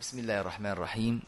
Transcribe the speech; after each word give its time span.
بسم 0.00 0.18
الله 0.18 0.40
الرحمن 0.40 0.70
الرحيم. 0.70 1.22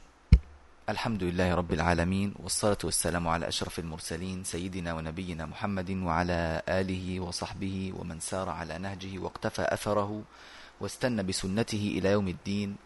الحمد 0.88 1.22
لله 1.22 1.54
رب 1.54 1.72
العالمين 1.72 2.34
والصلاة 2.42 2.79
والسلام 2.85 3.29
على 3.29 3.49
أشرف 3.49 3.79
المرسلين 3.79 4.45
سيدنا 4.45 4.95
ونبينا 4.95 5.46
محمد 5.46 5.90
وعلى 5.90 6.62
آله 6.68 7.21
وصحبه 7.21 7.92
ومن 7.94 8.21
سار 8.21 8.48
على 8.48 8.79
نهجه 8.79 9.18
واقتفى 9.18 9.62
أثره 9.62 10.22
واستنى 10.80 11.22
بسنته 11.22 11.94
إلى 11.98 12.08
يوم 12.10 12.29
الدين. 12.29 12.76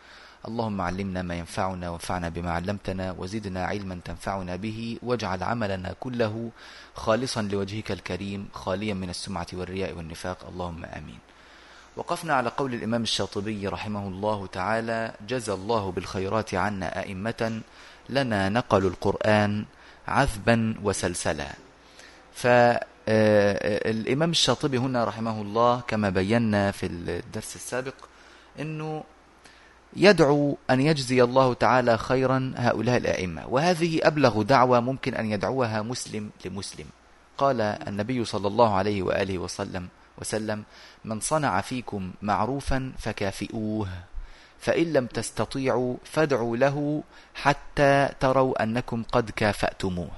اللهم 0.48 0.80
علمنا 0.80 1.22
ما 1.22 1.34
ينفعنا 1.34 1.90
وانفعنا 1.90 2.28
بما 2.28 2.50
علمتنا 2.52 3.16
وزدنا 3.18 3.64
علما 3.64 4.00
تنفعنا 4.04 4.56
به 4.56 4.98
واجعل 5.02 5.42
عملنا 5.42 5.96
كله 6.00 6.50
خالصا 6.94 7.42
لوجهك 7.42 7.92
الكريم 7.92 8.48
خاليا 8.52 8.94
من 8.94 9.10
السمعة 9.10 9.46
والرياء 9.52 9.96
والنفاق. 9.96 10.44
اللهم 10.44 10.84
آمين. 10.84 11.18
وقفنا 11.96 12.34
على 12.34 12.48
قول 12.48 12.74
الإمام 12.74 13.02
الشاطبي 13.02 13.68
رحمه 13.68 14.08
الله 14.08 14.46
تعالى 14.46 15.12
جزى 15.28 15.52
الله 15.52 15.90
بالخيرات 15.90 16.54
عنا 16.54 16.98
أئمة 17.00 17.60
لنا 18.08 18.48
نقلوا 18.48 18.90
القرآن 18.90 19.64
عذبا 20.08 20.74
وسلسلا. 20.82 21.48
فالإمام 22.32 24.30
الشاطبي 24.30 24.78
هنا 24.78 25.04
رحمه 25.04 25.42
الله 25.42 25.80
كما 25.80 26.10
بينا 26.10 26.70
في 26.70 26.86
الدرس 26.86 27.56
السابق 27.56 27.94
أنه 28.60 29.04
يدعو 29.96 30.56
أن 30.70 30.80
يجزي 30.80 31.22
الله 31.22 31.54
تعالى 31.54 31.98
خيرا 31.98 32.52
هؤلاء 32.56 32.96
الأئمة 32.96 33.46
وهذه 33.48 34.00
أبلغ 34.02 34.42
دعوة 34.42 34.80
ممكن 34.80 35.14
أن 35.14 35.30
يدعوها 35.30 35.82
مسلم 35.82 36.30
لمسلم. 36.44 36.86
قال 37.38 37.60
النبي 37.60 38.24
صلى 38.24 38.48
الله 38.48 38.74
عليه 38.74 39.02
وآله 39.02 39.38
وسلم 39.38 39.88
وسلم 40.20 40.62
من 41.04 41.20
صنع 41.20 41.60
فيكم 41.60 42.12
معروفا 42.22 42.92
فكافئوه 42.98 43.88
فإن 44.58 44.92
لم 44.92 45.06
تستطيعوا 45.06 45.96
فادعوا 46.04 46.56
له 46.56 47.02
حتى 47.34 48.08
تروا 48.20 48.62
أنكم 48.62 49.02
قد 49.02 49.30
كافأتموه. 49.30 50.10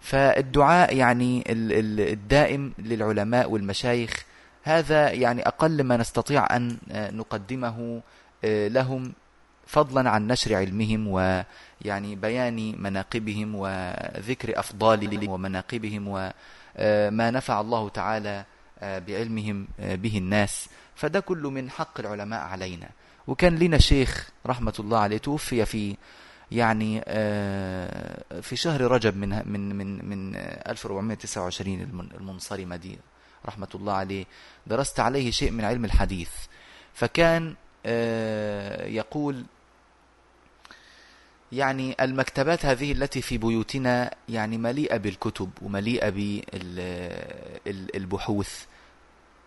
فالدعاء 0.00 0.96
يعني 0.96 1.44
الدائم 1.48 2.72
للعلماء 2.78 3.50
والمشايخ 3.50 4.24
هذا 4.62 5.10
يعني 5.10 5.46
أقل 5.46 5.82
ما 5.82 5.96
نستطيع 5.96 6.56
أن 6.56 6.78
نقدمه 6.90 8.00
لهم 8.44 9.12
فضلا 9.66 10.10
عن 10.10 10.26
نشر 10.26 10.54
علمهم 10.54 11.08
ويعني 11.08 12.16
بيان 12.16 12.82
مناقبهم 12.82 13.54
وذكر 13.54 14.58
أفضالهم 14.58 15.28
ومناقبهم 15.28 16.08
وما 16.08 17.30
نفع 17.30 17.60
الله 17.60 17.88
تعالى 17.88 18.44
بعلمهم 18.84 19.66
به 19.78 20.18
الناس. 20.18 20.68
فده 20.94 21.20
كله 21.20 21.50
من 21.50 21.70
حق 21.70 22.00
العلماء 22.00 22.40
علينا. 22.40 22.88
وكان 23.26 23.58
لنا 23.58 23.78
شيخ 23.78 24.30
رحمة 24.46 24.74
الله 24.78 24.98
عليه 24.98 25.18
توفي 25.18 25.64
في 25.64 25.96
يعني 26.52 27.00
في 28.42 28.56
شهر 28.56 28.80
رجب 28.80 29.16
من 29.16 29.28
من 29.28 29.76
من 29.76 30.04
من 30.04 30.36
1429 30.36 31.80
المنصرمة 32.14 32.76
دي 32.76 32.98
رحمة 33.46 33.68
الله 33.74 33.92
عليه. 33.92 34.24
درست 34.66 35.00
عليه 35.00 35.30
شيء 35.30 35.50
من 35.50 35.64
علم 35.64 35.84
الحديث. 35.84 36.30
فكان 36.94 37.54
يقول 38.94 39.44
يعني 41.52 41.96
المكتبات 42.00 42.66
هذه 42.66 42.92
التي 42.92 43.22
في 43.22 43.38
بيوتنا 43.38 44.14
يعني 44.28 44.58
مليئة 44.58 44.96
بالكتب 44.96 45.50
ومليئة 45.62 46.10
بالبحوث 47.66 48.64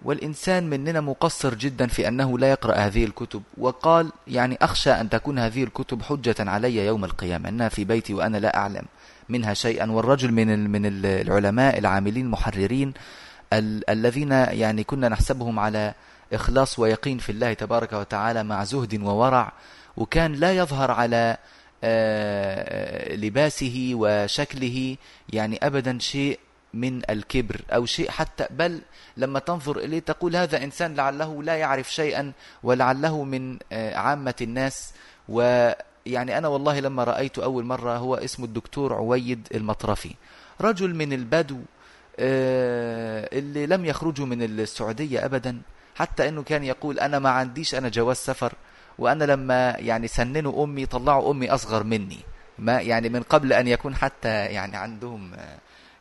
والإنسان 0.01 0.69
مننا 0.69 1.01
مقصر 1.01 1.53
جدا 1.55 1.87
في 1.87 2.07
أنه 2.07 2.39
لا 2.39 2.51
يقرأ 2.51 2.75
هذه 2.75 3.05
الكتب 3.05 3.43
وقال 3.57 4.11
يعني 4.27 4.57
أخشى 4.61 4.91
أن 4.91 5.09
تكون 5.09 5.39
هذه 5.39 5.63
الكتب 5.63 6.01
حجة 6.01 6.35
علي 6.39 6.85
يوم 6.85 7.05
القيامة 7.05 7.49
أنها 7.49 7.69
في 7.69 7.83
بيتي 7.83 8.13
وأنا 8.13 8.37
لا 8.37 8.57
أعلم 8.57 8.83
منها 9.29 9.53
شيئا. 9.53 9.91
والرجل 9.91 10.31
من 10.31 10.69
من 10.69 10.81
العلماء 11.05 11.77
العاملين 11.77 12.25
المحررين 12.25 12.93
ال 13.53 13.89
الذين 13.89 14.31
يعني 14.31 14.83
كنا 14.83 15.09
نحسبهم 15.09 15.59
على 15.59 15.93
إخلاص 16.33 16.79
ويقين 16.79 17.17
في 17.17 17.31
الله 17.31 17.53
تبارك 17.53 17.93
وتعالى 17.93 18.43
مع 18.43 18.63
زهد 18.63 19.01
وورع 19.01 19.53
وكان 19.97 20.33
لا 20.33 20.53
يظهر 20.57 20.91
على 20.91 21.37
لباسه 23.15 23.91
وشكله 23.93 24.95
يعني 25.33 25.59
أبدا 25.63 25.99
شيء 25.99 26.39
من 26.79 27.01
الكبر 27.09 27.61
أو 27.69 27.85
شيء 27.85 28.09
حتى 28.09 28.47
بل 28.49 28.81
لما 29.17 29.39
تنظر 29.39 29.77
إليه 29.77 29.99
تقول 29.99 30.35
هذا 30.35 30.63
إنسان 30.63 30.95
لعله 30.95 31.43
لا 31.43 31.55
يعرف 31.55 31.93
شيئا 31.93 32.31
ولعله 32.63 33.23
من 33.23 33.57
عامة 33.73 34.35
الناس. 34.41 34.93
ويعني 35.29 36.37
أنا 36.37 36.47
والله 36.47 36.79
لما 36.79 37.03
رأيت 37.03 37.39
أول 37.39 37.63
مرة 37.63 37.97
هو 37.97 38.15
اسمه 38.15 38.45
الدكتور 38.45 38.93
عويد 38.93 39.47
المطرفي. 39.55 40.15
رجل 40.61 40.95
من 40.95 41.13
البدو 41.13 41.59
اللي 42.19 43.65
لم 43.65 43.85
يخرجوا 43.85 44.25
من 44.25 44.43
السعودية 44.43 45.25
أبدا 45.25 45.61
حتى 45.95 46.29
أنه 46.29 46.43
كان 46.43 46.63
يقول 46.63 46.99
أنا 46.99 47.19
ما 47.19 47.29
عنديش 47.29 47.75
أنا 47.75 47.89
جواز 47.89 48.17
سفر 48.17 48.53
وأنا 48.97 49.23
لما 49.23 49.75
يعني 49.77 50.07
سننوا 50.07 50.63
أمي 50.63 50.85
طلعوا 50.85 51.31
أمي 51.31 51.49
أصغر 51.49 51.83
مني. 51.83 52.19
ما 52.59 52.81
يعني 52.81 53.09
من 53.09 53.21
قبل 53.23 53.53
أن 53.53 53.67
يكون 53.67 53.95
حتى 53.95 54.29
يعني 54.29 54.77
عندهم 54.77 55.31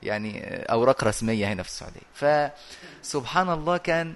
يعني 0.03 0.43
أوراق 0.63 1.05
رسمية 1.05 1.53
هنا 1.53 1.63
في 1.63 1.69
السعودية. 1.69 2.01
فسبحان 3.03 3.51
الله 3.51 3.77
كان 3.77 4.15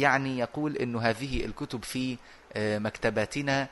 يعني 0.00 0.38
يقول 0.38 0.76
أنه 0.76 1.00
هذه 1.00 1.44
الكتب 1.44 1.84
في 1.84 2.16
مكتباتنا 2.56 3.68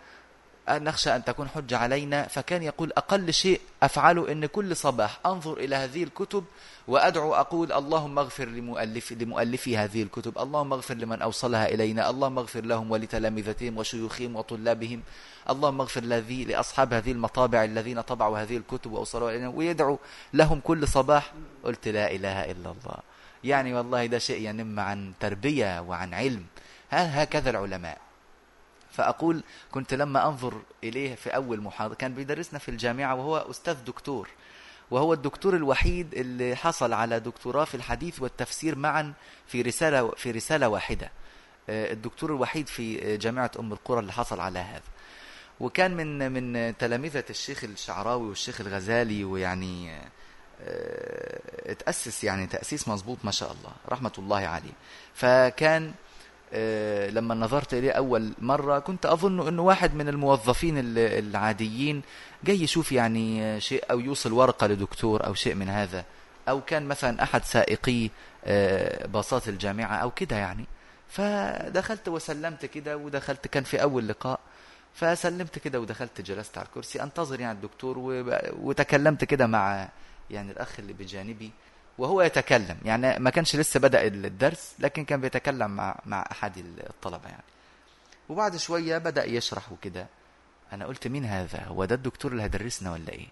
نخشى 0.78 1.16
أن 1.16 1.24
تكون 1.24 1.48
حجة 1.48 1.78
علينا. 1.78 2.28
فكان 2.28 2.62
يقول 2.62 2.92
أقل 2.96 3.32
شيء 3.32 3.60
أفعله 3.82 4.32
أن 4.32 4.46
كل 4.46 4.76
صباح 4.76 5.20
أنظر 5.26 5.56
إلى 5.56 5.76
هذه 5.76 6.02
الكتب 6.02 6.44
وأدعو 6.88 7.34
أقول 7.34 7.72
اللهم 7.72 8.18
اغفر 8.18 8.44
لمؤلف 8.44 9.12
لمؤلفي 9.12 9.76
هذه 9.76 10.02
الكتب. 10.02 10.38
اللهم 10.38 10.72
اغفر 10.72 10.94
لمن 10.94 11.22
أوصلها 11.22 11.68
إلينا. 11.68 12.10
اللهم 12.10 12.38
اغفر 12.38 12.60
لهم 12.64 12.90
ولتلامذتهم 12.90 13.78
وشيوخهم 13.78 14.36
وطلابهم. 14.36 15.02
اللهم 15.50 15.80
اغفر 15.80 16.04
لذي 16.04 16.44
لأصحاب 16.44 16.94
هذه 16.94 17.12
المطابع 17.12 17.64
الذين 17.64 18.00
طبعوا 18.00 18.38
هذه 18.38 18.56
الكتب 18.56 18.92
وأوصلوها 18.92 19.30
إلينا. 19.30 19.48
ويدعو 19.48 19.98
لهم 20.34 20.60
كل 20.60 20.88
صباح. 20.88 21.32
قلت 21.64 21.88
لا 21.88 22.10
إله 22.10 22.50
إلا 22.50 22.70
الله. 22.70 22.98
يعني 23.44 23.74
والله 23.74 24.06
ده 24.06 24.18
شيء 24.18 24.48
ينم 24.48 24.80
عن 24.80 25.12
تربية 25.20 25.80
وعن 25.80 26.14
علم. 26.14 26.44
هكذا 26.90 27.50
العلماء. 27.50 28.09
فأقول 29.00 29.42
كنت 29.70 29.94
لما 29.94 30.26
أنظر 30.28 30.62
إليه 30.84 31.14
في 31.14 31.30
أول 31.30 31.60
محاضرة 31.60 31.94
كان 31.94 32.14
بيدرسنا 32.14 32.58
في 32.58 32.68
الجامعة 32.68 33.14
وهو 33.14 33.36
أستاذ 33.36 33.84
دكتور 33.84 34.28
وهو 34.90 35.12
الدكتور 35.12 35.56
الوحيد 35.56 36.14
اللي 36.14 36.56
حصل 36.56 36.92
على 36.92 37.20
دكتوراه 37.20 37.64
في 37.64 37.74
الحديث 37.74 38.22
والتفسير 38.22 38.78
معا 38.78 39.12
في 39.46 39.62
رسالة 39.62 40.10
في 40.10 40.30
رسالة 40.30 40.68
واحدة. 40.68 41.10
الدكتور 41.68 42.30
الوحيد 42.30 42.66
في 42.66 43.16
جامعة 43.16 43.50
أم 43.58 43.72
القرى 43.72 44.00
اللي 44.00 44.12
حصل 44.12 44.40
على 44.40 44.58
هذا. 44.58 44.82
وكان 45.60 45.96
من 45.96 46.32
من 46.32 46.76
تلامذة 46.76 47.24
الشيخ 47.30 47.64
الشعراوي 47.64 48.28
والشيخ 48.28 48.60
الغزالي 48.60 49.24
ويعني 49.24 50.00
اتأسس 51.66 52.24
يعني 52.24 52.46
تأسيس 52.46 52.88
مظبوط 52.88 53.18
ما 53.24 53.30
شاء 53.30 53.52
الله 53.52 53.72
رحمة 53.88 54.12
الله 54.18 54.46
عليه. 54.46 54.72
فكان 55.14 55.92
لما 57.10 57.34
نظرت 57.34 57.74
إليه 57.74 57.92
أول 57.92 58.32
مرة 58.38 58.78
كنت 58.78 59.06
أظن 59.06 59.48
أنه 59.48 59.62
واحد 59.62 59.94
من 59.94 60.08
الموظفين 60.08 60.74
العاديين 60.96 62.02
جاي 62.44 62.62
يشوف 62.62 62.92
يعني 62.92 63.60
شيء 63.60 63.84
أو 63.90 64.00
يوصل 64.00 64.32
ورقة 64.32 64.66
لدكتور 64.66 65.26
أو 65.26 65.34
شيء 65.34 65.54
من 65.54 65.68
هذا 65.68 66.04
أو 66.48 66.60
كان 66.60 66.86
مثلا 66.86 67.22
أحد 67.22 67.44
سائقي 67.44 68.10
باصات 69.06 69.48
الجامعة 69.48 69.96
أو 69.96 70.10
كده 70.10 70.36
يعني. 70.36 70.64
فدخلت 71.08 72.08
وسلمت 72.08 72.66
كده 72.66 72.96
ودخلت 72.96 73.48
كان 73.48 73.64
في 73.64 73.82
أول 73.82 74.08
لقاء. 74.08 74.40
فسلمت 74.94 75.58
كده 75.58 75.80
ودخلت 75.80 76.20
جلست 76.20 76.58
على 76.58 76.66
الكرسي. 76.66 77.02
أنتظر 77.02 77.40
يعني 77.40 77.52
الدكتور 77.52 77.98
وتكلمت 78.60 79.24
كده 79.24 79.46
مع 79.46 79.88
يعني 80.30 80.52
الأخ 80.52 80.78
اللي 80.78 80.92
بجانبي. 80.92 81.50
وهو 81.98 82.22
يتكلم. 82.22 82.76
يعني 82.84 83.18
ما 83.18 83.30
كانش 83.30 83.56
لسه 83.56 83.80
بدأ 83.80 84.06
الدرس 84.06 84.74
لكن 84.78 85.04
كان 85.04 85.20
بيتكلم 85.20 85.70
مع 85.70 86.00
مع 86.06 86.28
أحد 86.32 86.58
الطلبة 86.58 87.28
يعني. 87.28 87.42
وبعد 88.28 88.56
شوية 88.56 88.98
بدأ 88.98 89.24
يشرح 89.24 89.72
وكده. 89.72 90.06
أنا 90.72 90.86
قلت 90.86 91.06
مين 91.06 91.24
هذا؟ 91.24 91.64
هو 91.64 91.84
ده 91.84 91.94
الدكتور 91.94 92.32
اللي 92.32 92.42
هيدرسنا 92.42 92.92
ولا 92.92 93.12
إيه؟ 93.12 93.28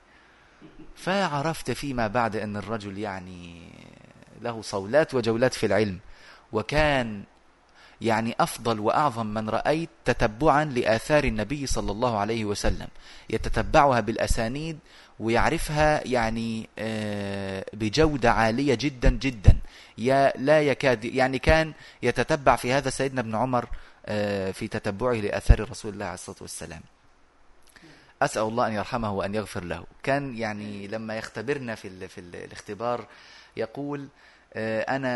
فعرفت 0.97 1.71
فيما 1.71 2.07
بعد 2.07 2.37
أن 2.37 2.57
الرجل 2.57 2.99
يعني 2.99 3.71
له 4.43 4.63
صولات 4.63 5.15
وجولات 5.15 5.55
في 5.55 5.67
العلم. 5.67 5.99
وكان 6.53 7.25
يعني 8.01 8.35
أفضل 8.41 8.81
وأعظم 8.81 9.27
من 9.27 9.51
رأيت 9.51 9.89
تتبعا 10.05 10.65
لآثار 10.65 11.25
النبي 11.25 11.67
صلى 11.67 11.93
الله 11.93 12.19
عليه 12.19 12.45
وسلم. 12.45 12.89
يتتبعها 13.31 14.01
بالأسانيد 14.01 14.79
ويعرفها 15.21 16.07
يعني 16.07 16.69
بجودة 17.73 18.33
عالية 18.33 18.75
جدا 18.75 19.11
جدا. 19.11 19.59
يا 19.99 20.33
لا 20.37 20.63
يكاد 20.63 21.05
يعني 21.05 21.39
كان 21.39 21.73
يتتبع 22.03 22.57
في 22.57 22.73
هذا 22.73 22.91
سيدنا 22.91 23.21
ابن 23.21 23.35
عمر 23.35 23.67
آه، 24.07 24.51
في 24.51 24.69
تتبعه 24.69 25.13
لأثار 25.13 25.71
رسول 25.71 25.93
الله 25.93 26.05
عليه 26.05 26.15
الصلاة 26.15 26.37
والسلام. 26.41 26.81
أسأل 28.23 28.43
الله 28.43 28.67
أن 28.67 28.73
يرحمه 28.73 29.13
وأن 29.13 29.35
يغفر 29.35 29.65
له. 29.65 29.85
كان 30.03 30.39
يعني 30.39 30.87
لما 30.87 31.17
يختبرنا 31.17 31.75
في, 31.75 32.09
في 32.09 32.19
ال 32.21 32.37
الاختبار 32.37 33.07
يقول 33.57 34.01
آه، 34.01 34.09
أنا 34.57 35.13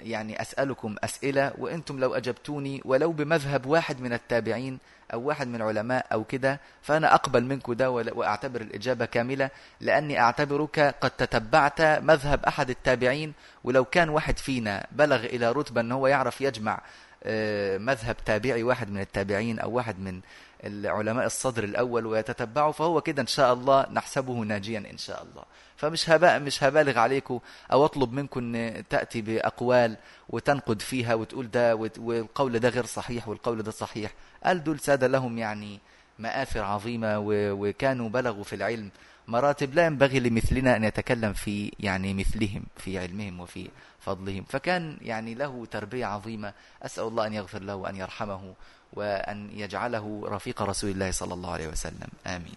يعني 0.00 0.42
أسألكم 0.42 0.96
أسئلة 1.04 1.52
وأنتم 1.58 1.98
لو 2.00 2.14
أجبتوني 2.14 2.82
ولو 2.84 3.12
بمذهب 3.12 3.66
واحد 3.66 4.00
من 4.00 4.12
التابعين 4.12 4.78
أو 5.12 5.20
واحد 5.22 5.48
من 5.48 5.54
العلماء 5.54 6.06
أو 6.12 6.24
كده 6.24 6.60
فأنا 6.82 7.14
أقبل 7.14 7.44
منك 7.44 7.62
ده 7.68 7.90
وأعتبر 7.90 8.60
الإجابة 8.60 9.04
كاملة 9.04 9.50
لأني 9.80 10.20
أعتبرك 10.20 10.80
قد 11.00 11.10
تتبعت 11.10 11.80
مذهب 11.80 12.44
أحد 12.44 12.70
التابعين 12.70 13.32
ولو 13.64 13.84
كان 13.84 14.08
واحد 14.08 14.38
فينا 14.38 14.86
بلغ 14.92 15.24
إلى 15.24 15.52
رتبة 15.52 15.80
أنه 15.80 15.94
هو 15.94 16.06
يعرف 16.06 16.40
يجمع 16.40 16.80
آه، 17.24 17.78
مذهب 17.78 18.16
تابعي 18.24 18.62
واحد 18.62 18.90
من 18.90 19.00
التابعين 19.00 19.58
أو 19.58 19.70
واحد 19.72 19.98
من 20.00 20.20
العلماء 20.64 21.26
الصدر 21.26 21.64
الأول 21.64 22.06
ويتتبعه 22.06 22.70
فهو 22.70 23.00
كده 23.00 23.22
إن 23.22 23.26
شاء 23.26 23.52
الله 23.52 23.86
نحسبه 23.92 24.32
ناجيا 24.34 24.78
إن 24.92 24.98
شاء 24.98 25.22
الله. 25.22 25.42
فمش 25.78 26.10
هباء 26.10 26.40
مش 26.40 26.64
هبالغ 26.64 26.98
عليكم 26.98 27.40
أو 27.72 27.84
أطلب 27.84 28.12
منكم 28.12 28.54
أن 28.54 28.84
تأتي 28.90 29.20
بأقوال 29.22 29.96
وتنقد 30.28 30.82
فيها 30.82 31.14
وتقول 31.14 31.50
ده 31.50 31.76
والقول 31.98 32.58
ده 32.58 32.68
غير 32.68 32.86
صحيح 32.86 33.28
والقول 33.28 33.62
ده 33.62 33.70
صحيح. 33.70 34.12
قال 34.44 34.64
دول 34.64 34.80
سادة 34.80 35.06
لهم 35.06 35.38
يعني 35.38 35.80
مآثر 36.18 36.64
عظيمة 36.64 37.16
وكانوا 37.28 38.08
بلغوا 38.08 38.44
في 38.44 38.54
العلم 38.54 38.90
مراتب 39.28 39.74
لا 39.74 39.86
ينبغي 39.86 40.20
لمثلنا 40.20 40.76
أن 40.76 40.84
يتكلم 40.84 41.32
في 41.32 41.72
يعني 41.80 42.14
مثلهم 42.14 42.64
في 42.76 42.98
علمهم 42.98 43.40
وفي 43.40 43.70
فضلهم. 44.00 44.44
فكان 44.48 44.96
يعني 45.02 45.34
له 45.34 45.66
تربية 45.70 46.06
عظيمة. 46.06 46.52
أسأل 46.82 47.04
الله 47.04 47.26
أن 47.26 47.34
يغفر 47.34 47.62
له 47.62 47.74
وأن 47.74 47.96
يرحمه 47.96 48.54
وأن 48.92 49.50
يجعله 49.52 50.22
رفيق 50.24 50.62
رسول 50.62 50.90
الله 50.90 51.10
صلى 51.10 51.34
الله 51.34 51.50
عليه 51.52 51.68
وسلم. 51.68 52.08
آمين. 52.26 52.54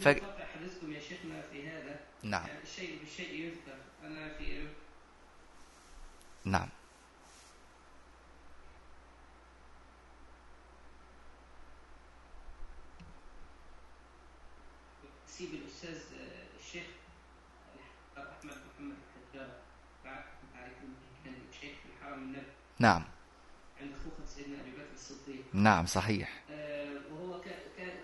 ف... 0.00 0.06
يا 0.06 1.00
شيخنا 1.08 1.42
في 1.52 1.68
هذا 1.68 1.81
نعم. 2.22 2.46
الشيء 2.62 2.98
بالشيء 2.98 3.34
يذكر. 3.34 3.78
أنا 4.02 4.38
في 4.38 4.68
نعم. 6.44 6.68
سيب 15.26 15.54
الأستاذ 15.54 16.00
الشيخ 16.58 16.86
أحمد 18.18 18.52
محمد 18.52 18.96
الحجار. 18.96 19.50
تعرفون 20.04 20.94
كان 21.24 21.34
الشيخ 21.50 21.76
في 21.82 21.88
الحرم 21.96 22.22
النبوي 22.22 22.44
نعم. 22.78 23.04
نعم 25.52 25.86
صحيح 25.86 26.42
آه، 26.50 27.00
وهو 27.12 27.40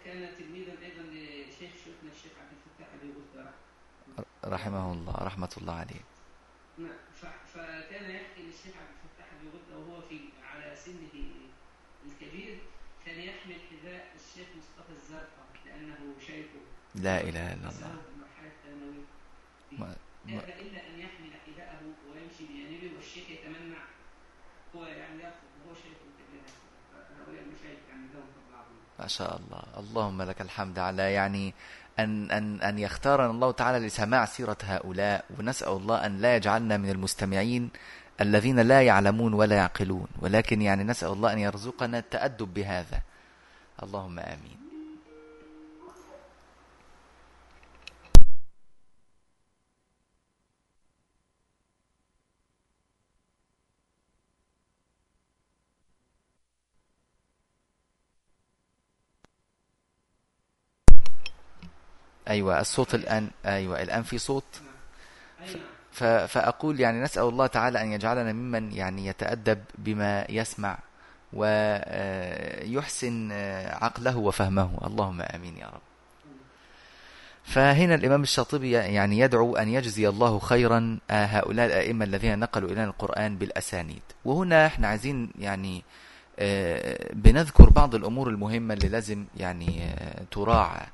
كان 0.04 0.34
تلميذا 0.38 0.72
أيضا 0.82 1.02
لشيخ 1.02 1.70
شيخنا 1.84 2.10
الشيخ 2.12 2.32
عبد 2.40 2.52
الفتاح 2.52 2.94
ابي 2.94 3.12
غفار 3.12 3.52
رحمه 4.44 4.92
الله 4.92 5.14
رحمه 5.14 5.52
الله 5.56 5.74
عليه. 5.74 6.02
نعم 6.78 6.98
فكان 7.54 8.10
يحكي 8.10 8.42
للشيخ 8.42 8.74
عبد 8.76 8.94
الفتاح 9.04 9.28
ابي 9.40 9.48
غفار 9.48 9.78
وهو 9.78 10.00
في 10.08 10.18
على 10.52 10.76
سنه 10.76 11.14
الكبير 12.06 12.58
كان 13.06 13.20
يحمل 13.20 13.60
حذاء 13.70 14.14
الشيخ 14.14 14.48
مصطفى 14.58 14.92
الزرقاء 14.92 15.46
لأنه 15.66 16.14
شيخه. 16.26 16.60
لا 16.94 17.20
إله 17.20 17.52
إلا 17.52 17.68
الله. 17.68 17.96
ما 19.72 19.96
ما 20.26 20.44
إلا 20.44 20.80
أن 20.88 21.00
يحمل 21.00 21.32
حذاءه 21.46 21.80
ويمشي 22.10 22.44
بجانبه 22.44 22.96
والشيخ 22.96 23.30
يتمنع. 23.30 23.84
هو 24.76 24.84
يعني 24.84 25.22
ياخذ 25.22 25.46
وهو 25.66 25.74
شيخ 25.74 25.98
ما 28.98 29.06
شاء 29.06 29.36
الله. 29.36 29.62
اللهم 29.78 30.22
لك 30.22 30.40
الحمد 30.40 30.78
على 30.78 31.12
يعني 31.12 31.54
أن, 31.98 32.30
أن, 32.30 32.62
أن 32.62 32.78
يختارنا 32.78 33.30
الله 33.30 33.50
تعالى 33.50 33.86
لسماع 33.86 34.24
سيرة 34.24 34.56
هؤلاء 34.62 35.24
ونسأل 35.38 35.72
الله 35.72 36.06
أن 36.06 36.18
لا 36.18 36.36
يجعلنا 36.36 36.76
من 36.76 36.90
المستمعين 36.90 37.70
الذين 38.20 38.60
لا 38.60 38.82
يعلمون 38.82 39.34
ولا 39.34 39.56
يعقلون. 39.56 40.06
ولكن 40.20 40.62
يعني 40.62 40.84
نسأل 40.84 41.12
الله 41.12 41.32
أن 41.32 41.38
يرزقنا 41.38 41.98
التأدب 41.98 42.54
بهذا. 42.54 43.00
اللهم 43.82 44.18
آمين. 44.18 44.67
أيوة 62.28 62.60
الصوت 62.60 62.94
الآن 62.94 63.30
أيوة 63.46 63.82
الآن 63.82 64.02
في 64.02 64.18
صوت. 64.18 64.44
فأقول 66.26 66.80
يعني 66.80 67.02
نسأل 67.02 67.22
الله 67.22 67.46
تعالى 67.46 67.82
أن 67.82 67.92
يجعلنا 67.92 68.32
ممن 68.32 68.72
يعني 68.72 69.06
يتأدب 69.06 69.58
بما 69.78 70.26
يسمع 70.28 70.78
ويحسن 71.32 73.32
عقله 73.82 74.16
وفهمه. 74.16 74.70
اللهم 74.86 75.22
آمين 75.22 75.56
يا 75.56 75.66
رب. 75.66 75.80
فهنا 77.44 77.94
الإمام 77.94 78.22
الشاطبي 78.22 78.70
يعني 78.70 79.18
يدعو 79.18 79.56
أن 79.56 79.68
يجزي 79.68 80.08
الله 80.08 80.38
خيرا 80.38 80.98
هؤلاء 81.10 81.66
الأئمة 81.66 82.04
الذين 82.04 82.38
نقلوا 82.38 82.68
إلينا 82.68 82.84
القرآن 82.84 83.36
بالأسانيد. 83.36 84.02
وهنا 84.24 84.66
إحنا 84.66 84.88
عايزين 84.88 85.30
يعني 85.38 85.84
بنذكر 87.12 87.70
بعض 87.70 87.94
الأمور 87.94 88.28
المهمة 88.28 88.74
اللي 88.74 88.88
لازم 88.88 89.24
يعني 89.36 89.94
تراعى. 90.30 90.86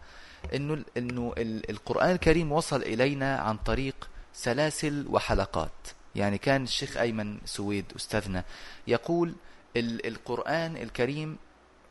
إنه 0.54 0.84
إنه 0.96 1.34
القرآن 1.70 2.10
الكريم 2.10 2.52
وصل 2.52 2.82
إلينا 2.82 3.36
عن 3.36 3.56
طريق 3.56 4.08
سلاسل 4.32 5.06
وحلقات. 5.10 5.70
يعني 6.14 6.38
كان 6.38 6.62
الشيخ 6.62 6.96
أيمن 6.96 7.38
سويد 7.44 7.84
أستاذنا 7.96 8.44
يقول 8.86 9.34
القرآن 9.76 10.76
الكريم 10.76 11.36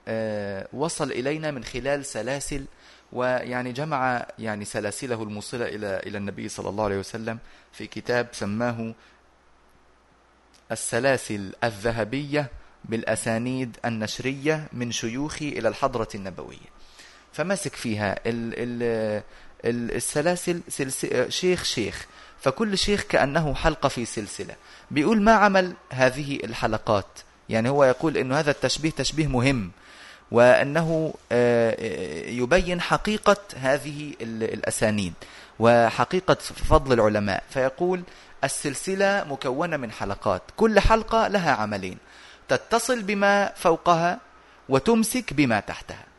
آه، 0.07 0.67
وصل 0.73 1.11
إلينا 1.11 1.51
من 1.51 1.63
خلال 1.63 2.05
سلاسل 2.05 2.65
ويعني 3.11 3.71
جمع 3.71 4.27
يعني 4.39 4.65
سلاسله 4.65 5.23
الموصلة 5.23 5.65
إلى 5.65 6.01
إلى 6.05 6.17
النبي 6.17 6.50
صلى 6.50 6.69
الله 6.69 6.83
عليه 6.83 6.97
وسلم 6.97 7.39
في 7.71 7.88
كتاب 7.88 8.27
سماه 8.31 8.94
السلاسل 10.71 11.53
الذهبية 11.63 12.50
بالأسانيد 12.85 13.77
النشرية 13.85 14.67
من 14.73 14.91
شيوخي 14.91 15.50
إلى 15.50 15.67
الحضرة 15.67 16.07
النبوية. 16.15 16.74
فمسك 17.34 17.75
فيها 17.75 18.20
ال 18.25 18.54
ال 19.66 19.92
السلاسل 19.96 20.62
شيخ 21.30 21.63
شيخ 21.63 22.06
فكل 22.42 22.78
شيخ 22.78 23.02
كأنه 23.02 23.54
حلقة 23.56 23.90
في 23.90 24.06
سلسلة. 24.06 24.56
بيقول 24.92 25.22
ما 25.22 25.32
عمل 25.32 25.74
هذه 25.90 26.40
الحلقات؟ 26.44 27.06
يعني 27.50 27.70
هو 27.70 27.84
يقول 27.84 28.18
أنه 28.18 28.40
هذا 28.40 28.52
التشبيه 28.52 28.90
تشبيه 28.90 29.28
مهم 29.28 29.72
وأنه 30.32 31.13
آه، 31.32 32.30
يبين 32.30 32.82
حقيقة 32.82 33.38
هذه 33.56 34.13
الأسانيد 34.22 35.13
وحقيقة 35.60 36.36
فضل 36.70 36.94
العلماء. 36.94 37.44
فيقول 37.50 38.04
السلسلة 38.44 39.24
مكونة 39.24 39.78
من 39.78 39.92
حلقات 39.92 40.42
كل 40.58 40.80
حلقة 40.80 41.28
لها 41.28 41.52
عملين 41.52 41.98
تتصل 42.48 43.02
بما 43.02 43.54
فوقها 43.56 44.20
وتمسك 44.70 45.34
بما 45.34 45.60
تحتها. 45.60 46.12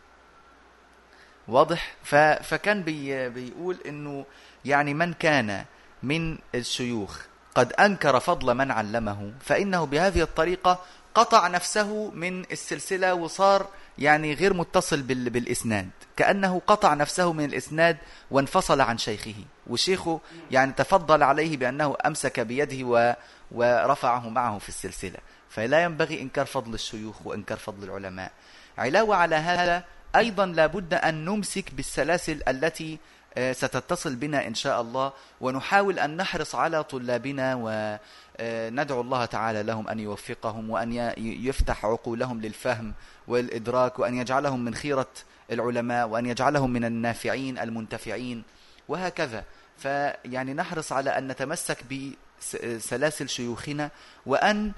واضح؟ 1.49 1.95
فكان 2.43 2.83
بي 2.83 3.29
بيقول 3.29 3.77
إنه 3.87 4.27
يعني 4.65 4.95
من 4.95 5.13
كان 5.13 5.65
من 6.03 6.39
الشيوخ 6.55 7.21
قد 7.55 7.73
أنكر 7.73 8.21
فضل 8.21 8.55
من 8.55 8.71
علمه 8.71 9.33
فإنه 9.41 9.85
بهذه 9.87 10.23
الطريقة 10.23 10.81
قطع 11.15 11.49
نفسه 11.49 12.11
من 12.11 12.41
السلسلة 12.41 13.15
وصار 13.15 13.67
يعني 13.99 14.35
غير 14.35 14.55
متصل 14.55 15.03
بالإسناد 15.03 15.91
كأنه 16.17 16.63
قطع 16.67 16.95
نفسه 16.95 17.33
من 17.33 17.45
الإسناد 17.45 17.97
وانفصل 18.31 18.81
عن 18.81 18.99
شيخه 18.99 19.35
وشيخه 19.67 20.21
يعني 20.51 20.73
تفضل 20.73 21.23
عليه 21.23 21.57
بأنه 21.57 21.97
أمسك 22.07 22.41
بيده 22.41 22.87
و 22.87 23.15
ورفعه 23.51 24.29
معه 24.29 24.59
في 24.59 24.69
السلسلة. 24.69 25.19
فلا 25.51 25.83
ينبغي 25.83 26.23
إنكار 26.23 26.47
فضل 26.47 26.75
الشيوخ 26.75 27.27
وإنكار 27.27 27.59
فضل 27.59 27.85
العلماء. 27.85 28.33
علاوة 28.79 29.17
على 29.17 29.37
هذا 29.37 29.85
أيضا 30.17 30.47
لابد 30.47 30.95
أن 30.95 31.25
نمسك 31.25 31.75
بالسلاسل 31.75 32.41
التي 32.49 32.99
آه، 33.37 33.53
ستتصل 33.53 34.17
بنا 34.17 34.47
إن 34.47 34.55
شاء 34.55 34.81
الله 34.81 35.13
ونحاول 35.41 35.99
أن 35.99 36.17
نحرص 36.17 36.55
على 36.55 36.85
طلابنا 36.85 37.55
وندعو 37.55 38.99
آه، 38.99 39.03
الله 39.03 39.25
تعالى 39.25 39.63
لهم 39.63 39.89
أن 39.89 40.01
يوفقهم 40.01 40.71
وأن 40.71 40.93
يفتح 41.19 41.85
عقولهم 41.85 42.41
للفهم 42.41 42.95
والإدراك 43.29 43.99
وأن 43.99 44.15
يجعلهم 44.15 44.65
من 44.65 44.75
خيرة 44.75 45.11
العلماء 45.51 46.09
وأن 46.09 46.27
يجعلهم 46.27 46.71
من 46.71 46.85
النافعين 46.85 47.59
المنتفعين 47.59 48.43
وهكذا. 48.89 49.45
فيعني 49.79 50.55
نحرص 50.55 50.93
على 50.93 51.19
أن 51.19 51.29
نتمسك 51.29 51.79
بسلاسل 51.85 53.29
شيوخنا 53.29 53.91
وأن 54.27 54.73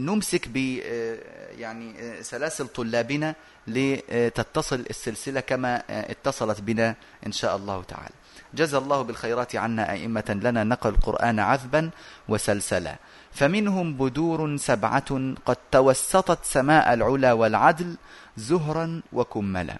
نمسك 0.00 0.48
ب 0.48 0.80
آه، 0.84 1.18
يعني 1.58 1.94
آه، 2.00 2.22
سلاسل 2.22 2.66
طلابنا 2.68 3.34
لتتصل 3.66 4.84
السلسلة 4.90 5.40
كما 5.40 5.82
اتصلت 5.88 6.60
بنا 6.60 6.94
إن 7.26 7.32
شاء 7.32 7.56
الله 7.56 7.82
تعالى. 7.82 8.14
جزى 8.54 8.78
الله 8.78 9.02
بالخيرات 9.02 9.56
عنا 9.56 9.92
أئمة 9.92 10.40
لنا 10.42 10.64
نقل 10.64 10.90
القرآن 10.90 11.40
عذبا 11.40 11.90
وسلسلا. 12.28 12.96
فمنهم 13.32 13.94
بدور 13.94 14.56
سبعة 14.56 15.34
قد 15.46 15.56
توسطت 15.72 16.44
سماء 16.44 16.94
العلا 16.94 17.32
والعدل 17.32 17.96
زهرا 18.36 19.02
وكملا. 19.12 19.76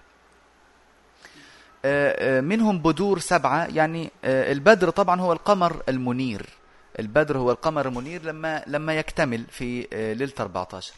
منهم 2.41 2.79
بدور 2.79 3.19
سبعة 3.19 3.65
يعني 3.65 4.11
البدر 4.23 4.89
طبعا 4.89 5.21
هو 5.21 5.33
القمر 5.33 5.83
المنير. 5.89 6.56
البدر 6.99 7.37
هو 7.37 7.51
القمر 7.51 7.87
المنير 7.87 8.23
لما 8.23 8.63
لما 8.67 8.93
يكتمل 8.95 9.45
في 9.51 9.87
آه، 9.93 10.13
ليلة 10.13 10.33
14 10.39 10.93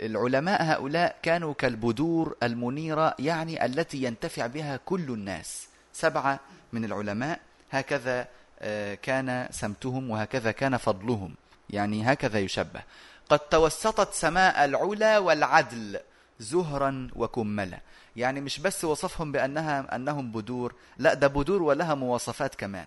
فالعلماء 0.00 0.62
هؤلاء 0.62 1.16
كانوا 1.22 1.54
كالبدور 1.54 2.36
المنيرة 2.42 3.14
يعني 3.18 3.64
التي 3.64 4.02
ينتفع 4.02 4.46
بها 4.46 4.76
كل 4.76 5.00
الناس. 5.10 5.68
سبعة 5.92 6.40
من 6.72 6.84
العلماء 6.84 7.40
هكذا 7.70 8.28
آه، 8.60 8.94
كان 8.94 9.48
سمتهم 9.50 10.10
وهكذا 10.10 10.50
كان 10.50 10.76
فضلهم. 10.76 11.34
يعني 11.70 12.12
هكذا 12.12 12.38
يشبه. 12.38 12.82
قد 13.28 13.38
توسطت 13.38 14.12
سماء 14.14 14.64
العلا 14.64 15.18
والعدل 15.18 16.00
زهرا 16.38 17.08
وكملا. 17.16 17.78
يعني 18.16 18.40
مش 18.40 18.60
بس 18.60 18.84
وصفهم 18.84 19.32
بأنها 19.32 19.96
أنهم 19.96 20.32
بدور 20.32 20.74
لا 20.98 21.14
ده 21.14 21.26
بدور 21.26 21.62
ولها 21.62 21.94
مواصفات 21.94 22.54
كمان. 22.54 22.86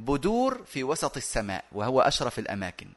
بدور 0.00 0.62
في 0.66 0.84
وسط 0.84 1.16
السماء 1.16 1.64
وهو 1.72 2.00
أشرف 2.00 2.38
الأماكن. 2.38 2.88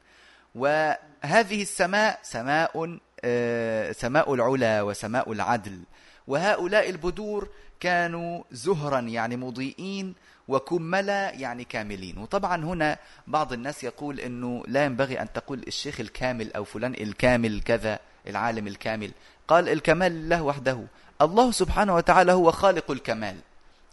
وهذه 0.55 1.62
السماء 1.62 2.19
سماء 2.24 3.00
آه، 3.25 3.91
سماء 3.91 4.33
العلا 4.33 4.81
وسماء 4.81 5.31
العدل. 5.31 5.79
وهؤلاء 6.27 6.89
البدور 6.89 7.50
كانوا 7.79 8.43
زهرا 8.51 9.00
يعني 9.00 9.36
مضيئين 9.36 10.15
وكملا 10.48 11.31
يعني 11.31 11.63
كاملين. 11.63 12.17
وطبعا 12.17 12.63
هنا 12.63 12.98
بعض 13.27 13.53
الناس 13.53 13.83
يقول 13.83 14.19
إنه 14.19 14.63
لا 14.67 14.86
ينبغي 14.86 15.22
أن 15.22 15.33
تقول 15.33 15.63
الشيخ 15.67 16.00
الكامل 16.00 16.53
أو 16.53 16.63
فلان 16.63 16.93
الكامل 16.93 17.62
كذا 17.62 18.00
العالم 18.27 18.67
الكامل. 18.67 19.12
قال 19.48 19.69
الكمال 19.69 20.12
لله 20.12 20.43
وحده. 20.43 20.79
الله 21.22 21.51
سبحانه 21.51 21.95
وتعالى 21.95 22.31
هو 22.31 22.51
خالق 22.51 22.91
الكمال. 22.91 23.38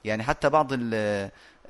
يعني 0.05 0.23
حتى 0.23 0.49
بعض 0.49 0.73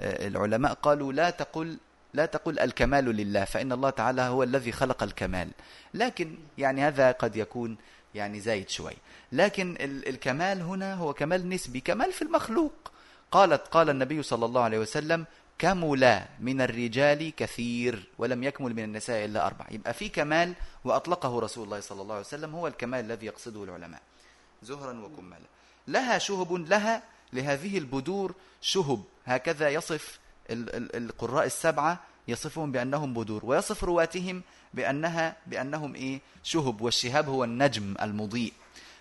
العلماء 0.01 0.73
قالوا 0.73 1.13
لا 1.13 1.31
تقل 1.31 1.79
لا 2.15 2.27
تقل 2.27 2.59
الكمال 2.59 3.05
لله 3.05 3.45
فإن 3.45 3.73
الله 3.73 3.91
تعالى 3.91 4.23
هو 4.23 4.43
الذي 4.43 4.73
خلق 4.73 5.03
الكمال. 5.03 5.51
لكن 5.95 6.39
يعني 6.59 6.83
هذا 6.83 7.13
قد 7.13 7.37
يكون 7.37 7.77
يعني 8.15 8.41
زايد 8.41 8.69
شوي. 8.69 8.97
لكن 9.33 9.77
الكمال 9.81 10.63
هنا 10.63 10.95
هو 10.95 11.13
كمال 11.13 11.49
نسبي 11.49 11.81
كمال 11.81 12.13
في 12.13 12.23
المخلوق. 12.23 12.73
قالت 13.31 13.69
قال 13.69 13.91
النبي 13.91 14.23
صلى 14.23 14.45
الله 14.47 14.63
عليه 14.63 14.79
وسلم 14.79 15.25
كمل 15.59 16.23
من 16.41 16.61
الرجال 16.61 17.35
كثير 17.37 18.09
ولم 18.19 18.45
يكمل 18.45 18.75
من 18.75 18.85
النساء 18.85 19.25
إلا 19.25 19.47
أربع. 19.47 19.67
يبقى 19.71 19.95
في 19.95 20.09
كمال 20.09 20.55
وأطلقه 20.85 21.41
رسول 21.41 21.65
الله 21.65 21.81
صلى 21.81 22.03
الله 22.03 22.15
عليه 22.15 22.27
وسلم 22.27 22.55
هو 22.55 22.67
الكمال 22.67 23.05
الذي 23.05 23.27
يقصده 23.27 23.65
العلماء. 23.65 24.01
زهرا 24.63 25.01
وكملا 25.01 25.39
لها 25.89 26.19
شهب 26.19 26.53
لها 26.53 27.03
لهذه 27.33 27.79
البدور 27.79 28.35
شهب. 28.61 29.03
هكذا 29.27 29.69
يصف 29.69 30.19
القراء 30.51 31.47
السبعة 31.47 32.01
يصفهم 32.29 32.73
بأنهم 32.73 33.15
بدور 33.15 33.41
ويصف 33.45 33.85
رواتهم 33.85 34.43
بأنها 34.75 35.37
بأنهم 35.47 35.95
إيه؟ 35.95 36.21
شهب. 36.43 36.81
والشهاب 36.81 37.29
هو 37.29 37.45
النجم 37.45 37.95
المضيء. 38.03 38.53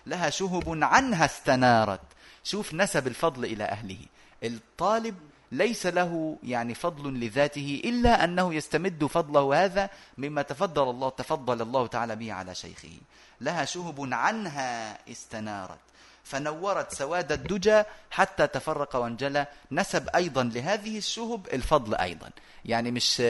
لها 0.06 0.30
شهب 0.30 0.78
عنها 0.82 1.24
استنارت. 1.24 2.00
شوف 2.44 2.74
نسب 2.74 3.06
الفضل 3.06 3.44
إلى 3.44 3.64
أهله. 3.64 3.98
الطالب 4.44 5.14
ليس 5.52 5.86
له 5.86 6.38
يعني 6.42 6.74
فضل 6.74 7.20
لذاته 7.20 7.82
إلا 7.84 8.24
أنه 8.24 8.54
يستمد 8.54 9.04
فضله 9.04 9.64
هذا 9.64 9.90
مما 10.18 10.42
تفضل 10.42 10.90
الله 10.90 11.08
تفضل 11.08 11.62
الله 11.62 11.86
تعالى 11.86 12.16
به 12.16 12.32
على 12.32 12.54
شيخه. 12.54 12.92
لها 13.40 13.64
شهب 13.64 14.08
عنها 14.12 14.98
استنارت. 15.10 15.78
فنورت 16.30 16.94
سواد 16.94 17.32
الدجى 17.32 17.82
حتى 18.10 18.46
تفرق 18.46 18.96
وانجلى. 18.96 19.46
نسب 19.72 20.08
أيضا 20.14 20.42
لهذه 20.42 20.98
الشهب 20.98 21.46
الفضل 21.52 21.94
أيضا. 21.94 22.30
يعني 22.64 22.90
مش 22.90 23.22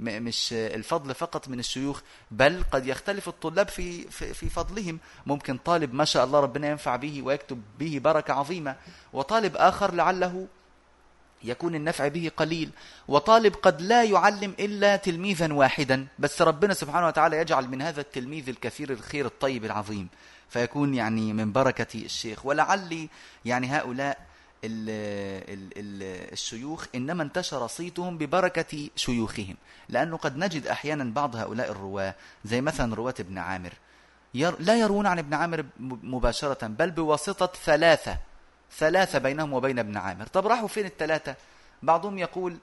مش 0.00 0.52
الفضل 0.52 1.14
فقط 1.14 1.48
من 1.48 1.58
الشيوخ 1.58 2.00
بل 2.30 2.64
قد 2.72 2.86
يختلف 2.86 3.28
الطلاب 3.28 3.68
في 3.68 4.10
في 4.10 4.48
فضلهم. 4.48 4.98
ممكن 5.26 5.56
طالب 5.56 5.94
ما 5.94 6.04
شاء 6.04 6.24
الله 6.24 6.40
ربنا 6.40 6.68
ينفع 6.68 6.96
به 6.96 7.22
ويكتب 7.22 7.62
به 7.78 8.00
بركة 8.04 8.34
عظيمة. 8.34 8.76
وطالب 9.12 9.56
آخر 9.56 9.94
لعله 9.94 10.46
يكون 11.44 11.74
النفع 11.74 12.08
به 12.08 12.30
قليل. 12.36 12.70
وطالب 13.08 13.54
قد 13.54 13.82
لا 13.82 14.04
يعلم 14.04 14.54
إلا 14.58 14.96
تلميذا 14.96 15.52
واحدا. 15.52 16.06
بس 16.18 16.42
ربنا 16.42 16.74
سبحانه 16.74 17.06
وتعالى 17.06 17.36
يجعل 17.36 17.68
من 17.68 17.82
هذا 17.82 18.00
التلميذ 18.00 18.48
الكثير 18.48 18.90
الخير 18.92 19.26
الطيب 19.26 19.64
العظيم. 19.64 20.08
فيكون 20.50 20.94
يعني 20.94 21.32
من 21.32 21.52
بركة 21.52 22.04
الشيخ. 22.04 22.46
ولعلي 22.46 23.08
يعني 23.44 23.66
هؤلاء 23.66 24.18
ال 24.64 24.90
ال 25.48 25.70
ال 25.76 26.02
الشيوخ 26.32 26.86
إنما 26.94 27.22
انتشر 27.22 27.66
صيتهم 27.66 28.18
ببركة 28.18 28.88
شيوخهم 28.96 29.56
لأنه 29.88 30.16
قد 30.16 30.36
نجد 30.36 30.66
أحيانا 30.66 31.04
بعض 31.04 31.36
هؤلاء 31.36 31.70
الرواة 31.70 32.14
زي 32.44 32.60
مثلا 32.60 32.94
رواة 32.94 33.14
ابن 33.20 33.38
عامر 33.38 33.72
لا 34.34 34.76
يروون 34.76 35.06
عن 35.06 35.18
ابن 35.18 35.34
عامر 35.34 35.64
مباشرة 35.80 36.66
بل 36.66 36.90
بواسطة 36.90 37.52
ثلاثة 37.64 38.18
ثلاثة 38.78 39.18
بينهم 39.18 39.52
وبين 39.52 39.78
ابن 39.78 39.96
عامر. 39.96 40.26
طب 40.26 40.46
راحوا 40.46 40.68
فين 40.68 40.86
الثلاثة؟ 40.86 41.34
بعضهم 41.82 42.18
يقول 42.18 42.56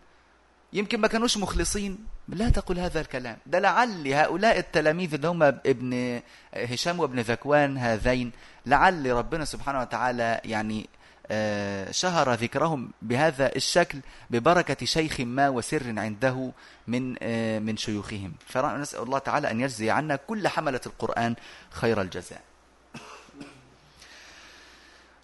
يمكن 0.74 1.00
ما 1.00 1.08
كانوش 1.08 1.38
مخلصين. 1.38 1.98
لا 2.28 2.50
تقل 2.50 2.80
هذا 2.80 3.02
الكلام. 3.02 3.38
ده 3.46 3.60
لعل 3.60 4.08
هؤلاء 4.08 4.58
التلاميذ 4.58 5.14
اللي 5.14 5.28
هم 5.28 5.44
ابن 5.44 6.22
هشام 6.54 7.00
وابن 7.00 7.20
ذكوان 7.20 7.78
هذين 7.78 8.32
لعل 8.66 9.12
ربنا 9.12 9.46
سبحانه 9.46 9.82
وتعالى 9.82 10.42
يعني 10.46 10.90
آه، 11.32 11.92
شهر 11.92 12.34
ذكرهم 12.34 12.92
بهذا 13.02 13.56
الشكل 13.56 14.00
ببركة 14.30 14.86
شيخ 14.86 15.20
ما 15.20 15.50
وسر 15.50 16.00
عنده 16.00 16.52
من 16.88 17.16
آه، 17.22 17.60
من 17.60 17.78
شيوخهم. 17.78 18.34
فنسأل 18.48 19.04
الله 19.04 19.20
تعالى 19.20 19.52
أن 19.52 19.62
يجزي 19.62 19.90
عنا 19.90 20.16
كل 20.16 20.48
حملة 20.48 20.82
القرآن 20.86 21.36
خير 21.72 22.02
الجزاء. 22.02 22.42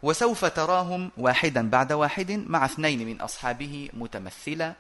وسوف 0.04 0.46
تراهم 0.46 1.12
واحدا 1.18 1.70
بعد 1.70 1.94
واحد 1.94 2.32
مع 2.32 2.66
اثنين 2.66 3.08
من 3.08 3.22
أصحابه 3.22 3.90
متمثلا 3.94 4.74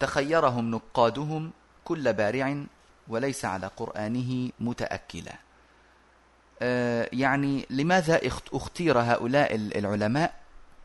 تخيرهم 0.00 0.70
نقادهم 0.70 1.50
كل 1.84 2.12
بارع 2.12 2.56
وليس 3.08 3.44
على 3.44 3.70
قرآنه 3.76 4.50
متأكلا. 4.60 5.34
آه، 6.62 7.08
يعني 7.12 7.66
لماذا 7.70 8.20
اختير 8.52 8.98
هؤلاء 8.98 9.54
العلماء 9.54 10.34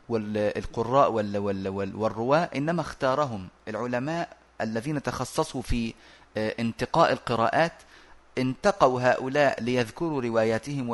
والقراء 0.08 1.10
والرواة؟ 1.10 2.50
إنما 2.56 2.80
اختارهم 2.80 3.48
العلماء 3.68 4.36
الذين 4.60 5.02
تخصصوا 5.02 5.62
في 5.62 5.94
آه، 6.36 6.54
انتقاء 6.60 7.12
القراءات 7.12 7.72
انتقوا 8.38 9.00
هؤلاء 9.00 9.62
ليذكروا 9.62 10.22
رواياتهم 10.22 10.88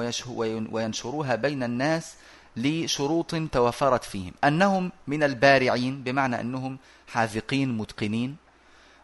وينشروها 0.72 1.34
بين 1.34 1.62
الناس 1.62 2.14
لشروط 2.56 3.34
توفرت 3.34 4.04
فيهم 4.04 4.32
أنهم 4.44 4.92
من 5.06 5.22
البارعين 5.22 6.02
بمعنى 6.02 6.40
أنهم 6.40 6.78
حاذقين 7.08 7.76
متقنين 7.76 8.36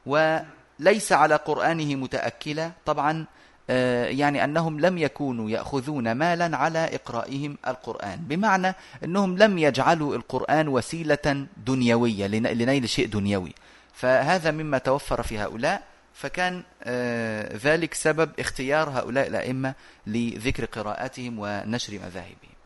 وليس 0.07 1.13
على 1.13 1.37
قرآنه 1.37 1.95
متأكلة. 1.95 2.73
طبعا 2.87 3.27
آه، 3.71 4.07
يعني 4.07 4.45
أنهم 4.45 4.81
لم 4.81 4.99
يكونوا 4.99 5.51
يأخذون 5.51 6.13
مالا 6.13 6.57
على 6.57 6.95
إقرائهم 6.95 7.59
القرآن 7.67 8.17
بمعنى 8.17 8.75
أنهم 9.05 9.39
لم 9.39 9.59
يجعلوا 9.59 10.17
القرآن 10.17 10.69
وسيلة 10.69 11.47
دنيوية 11.67 12.27
لنيل 12.27 12.89
شيء 12.89 13.07
دنيوي. 13.07 13.55
فهذا 13.95 14.51
مما 14.51 14.79
توفر 14.79 15.23
في 15.23 15.39
هؤلاء 15.39 15.83
فكان 16.15 16.63
آه، 16.83 17.57
ذلك 17.57 17.95
سبب 17.95 18.31
اختيار 18.39 18.91
هؤلاء 18.91 19.27
الأئمة 19.27 19.75
لذكر 20.07 20.65
قراءاتهم 20.65 21.39
ونشر 21.39 21.93
مذاهبهم. 21.93 22.58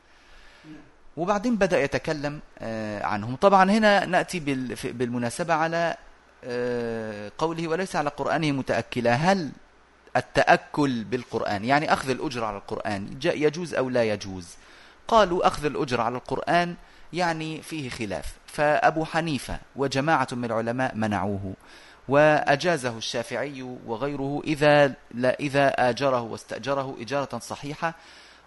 وبعدين 1.16 1.56
بدأ 1.56 1.82
يتكلم 1.82 2.40
آه، 2.58 3.06
عنهم. 3.06 3.36
طبعا 3.36 3.70
هنا 3.70 4.04
نأتي 4.04 4.40
بالمناسبة 4.84 5.54
على 5.54 5.96
آه، 6.44 7.32
قوله 7.38 7.68
وليس 7.68 7.96
على 7.96 8.10
قرآنه 8.10 8.52
متأكلا. 8.52 9.14
هل 9.14 9.50
التأكل 10.16 11.04
بالقرآن 11.04 11.64
يعني 11.64 11.92
أخذ 11.92 12.10
الأجر 12.10 12.44
على 12.44 12.56
القرآن 12.56 13.18
يجوز 13.24 13.74
أو 13.74 13.88
لا 13.88 14.04
يجوز؟ 14.04 14.48
قالوا 15.08 15.46
أخذ 15.46 15.64
الأجر 15.64 16.00
على 16.00 16.16
القرآن 16.16 16.74
يعني 17.12 17.62
فيه 17.62 17.90
خلاف. 17.90 18.32
فأبو 18.46 19.04
حنيفة 19.04 19.58
وجماعة 19.76 20.28
من 20.32 20.44
العلماء 20.44 20.96
منعوه 20.96 21.54
وأجازه 22.08 22.98
الشافعي 22.98 23.62
وغيره 23.86 24.42
إذا, 24.44 24.94
لا 25.14 25.36
إذا 25.40 25.68
آجره 25.90 26.20
واستأجره 26.20 26.96
إجارة 27.00 27.38
صحيحة 27.38 27.94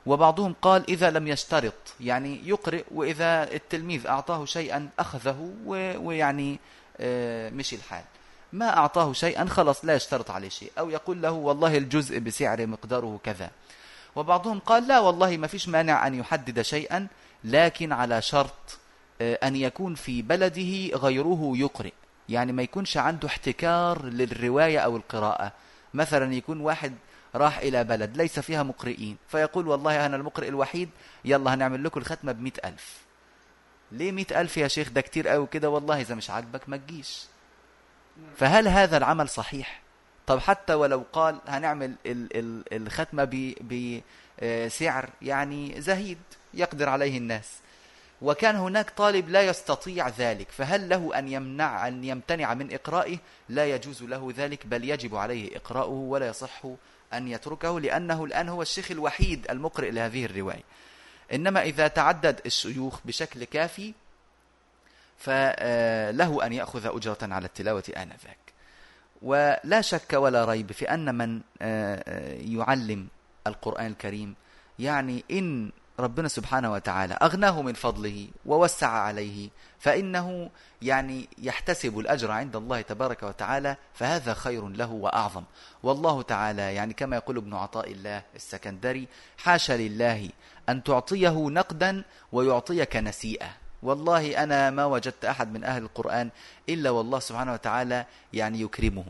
وبعضهم 0.06 0.56
قال 0.62 0.90
إذا 0.90 1.12
لم 1.12 1.28
يشترط 1.28 1.74
يعني 2.00 2.42
يقرئ 2.46 2.84
وإذا 2.92 3.54
التلميذ 3.54 4.08
أعطاه 4.08 4.46
شيئا 4.46 4.90
أخذه 5.00 5.54
ويعني 6.00 6.60
آه، 6.98 7.50
مشي 7.50 7.76
الحال. 7.76 8.04
ما 8.54 8.78
أعطاه 8.78 9.14
شيئا 9.14 9.46
خلص 9.46 9.86
لا 9.86 9.96
يشترط 9.96 10.32
عليه 10.32 10.50
شيء. 10.50 10.72
أو 10.80 10.90
يقول 10.90 11.22
له 11.22 11.32
والله 11.32 11.78
الجزء 11.78 12.20
بسعر 12.20 12.68
مقداره 12.68 13.20
كذا. 13.24 13.52
وبعضهم 14.16 14.60
قال 14.60 14.88
لا 14.88 15.00
والله 15.00 15.38
ما 15.38 15.48
فيش 15.48 15.70
مانع 15.70 16.08
أن 16.08 16.16
يحدد 16.16 16.62
شيئا 16.62 17.08
لكن 17.44 17.92
على 17.92 18.22
شرط 18.22 18.80
آه، 19.22 19.40
أن 19.44 19.56
يكون 19.56 19.96
في 19.96 20.22
بلده 20.22 20.98
غيره 20.98 21.52
يقرئ. 21.56 21.94
يعني 22.30 22.52
ما 22.52 22.64
يكونش 22.64 22.98
عنده 22.98 23.28
احتكار 23.28 24.06
للرواية 24.06 24.80
أو 24.80 24.98
القراءة. 24.98 25.52
مثلا 25.94 26.34
يكون 26.34 26.60
واحد 26.60 26.94
راح 27.36 27.58
إلى 27.58 27.84
بلد 27.84 28.18
ليس 28.18 28.40
فيها 28.40 28.64
مقرئين. 28.64 29.18
فيقول 29.28 29.68
والله 29.68 30.06
أنا 30.06 30.16
المقرئ 30.16 30.48
الوحيد 30.48 30.90
يلا 31.26 31.54
هنعمل 31.54 31.84
لكم 31.84 32.00
الختمة 32.00 32.32
بمئة 32.32 32.70
ألف. 32.70 32.98
ليه 33.92 34.12
مئة 34.12 34.42
ألف 34.42 34.58
يا 34.58 34.68
شيخ؟ 34.68 34.90
ده 34.90 35.02
كتير 35.02 35.28
قوي 35.28 35.48
كده 35.48 35.70
والله 35.70 36.02
إذا 36.02 36.16
مش 36.16 36.30
عاجبك 36.30 36.70
ما 36.70 36.78
تجيش. 36.78 37.26
فهل 38.38 38.68
هذا 38.68 38.98
العمل 38.98 39.30
صحيح؟ 39.30 39.82
طب 40.28 40.40
حتى 40.40 40.74
ولو 40.74 41.04
قال 41.14 41.40
هنعمل 41.48 41.96
الختمة 42.72 43.54
بسعر 43.62 45.10
يعني 45.22 45.82
زهيد 45.82 46.18
يقدر 46.54 46.90
عليه 46.90 47.18
الناس. 47.18 47.50
وكان 48.22 48.56
هناك 48.56 48.90
طالب 48.90 49.30
لا 49.30 49.42
يستطيع 49.42 50.10
ذلك 50.10 50.52
فهل 50.52 50.90
له 50.90 51.20
أن 51.20 51.28
يمنع 51.28 51.88
أن 51.88 52.04
يمتنع 52.04 52.54
من 52.54 52.74
إقرائه؟ 52.74 53.18
لا 53.50 53.66
يجوز 53.66 54.04
له 54.04 54.34
ذلك 54.38 54.68
بل 54.68 54.90
يجب 54.90 55.16
عليه 55.16 55.58
إقراؤه 55.58 55.90
ولا 55.90 56.28
يصح 56.28 56.68
أن 57.18 57.28
يتركه 57.28 57.80
لأنه 57.80 58.26
الآن 58.26 58.50
هو 58.50 58.62
الشيخ 58.62 58.92
الوحيد 58.92 59.48
المقرئ 59.50 59.92
لهذه 59.92 60.26
الرواية. 60.26 60.64
إنما 61.34 61.62
إذا 61.64 61.88
تعدد 61.88 62.42
الشيوخ 62.46 63.00
بشكل 63.06 63.44
كافي 63.44 63.94
فله 65.18 66.46
أن 66.46 66.54
يأخذ 66.54 66.96
أجرة 66.96 67.18
على 67.22 67.46
التلاوة 67.46 67.84
آنذاك. 67.98 68.38
ولا 69.22 69.82
شك 69.82 70.14
ولا 70.14 70.46
ريب 70.46 70.72
في 70.72 70.94
أن 70.94 71.16
من 71.16 71.42
يعلم 72.58 73.08
القرآن 73.48 73.86
الكريم 73.86 74.36
يعني 74.80 75.24
إن 75.32 75.72
ربنا 76.00 76.28
سبحانه 76.28 76.72
وتعالى 76.72 77.14
أغناه 77.14 77.62
من 77.62 77.74
فضله 77.74 78.28
ووسع 78.46 78.88
عليه 78.88 79.50
فإنه 79.80 80.50
يعني 80.82 81.30
يحتسب 81.38 82.00
الأجر 82.00 82.32
عند 82.32 82.56
الله 82.56 82.82
تبارك 82.82 83.24
وتعالى 83.24 83.76
فهذا 83.94 84.34
خير 84.34 84.68
له 84.68 84.92
وأعظم. 84.92 85.44
والله 85.84 86.22
تعالى 86.22 86.76
يعني 86.76 86.94
كما 86.94 87.16
يقول 87.16 87.38
ابن 87.38 87.54
عطاء 87.54 87.92
الله 87.92 88.22
السكندري 88.36 89.08
حاشا 89.38 89.74
لله 89.74 90.30
أن 90.70 90.84
تعطيه 90.84 91.50
نقدا 91.50 92.04
ويعطيك 92.32 92.96
نسيئة. 92.96 93.50
والله 93.84 94.44
أنا 94.44 94.70
ما 94.70 94.86
وجدت 94.86 95.26
أحد 95.26 95.54
من 95.54 95.64
أهل 95.64 95.84
القرآن 95.84 96.30
إلا 96.70 96.90
والله 96.90 97.20
سبحانه 97.20 97.54
وتعالى 97.54 98.06
يعني 98.34 98.62
يكرمه. 98.62 99.06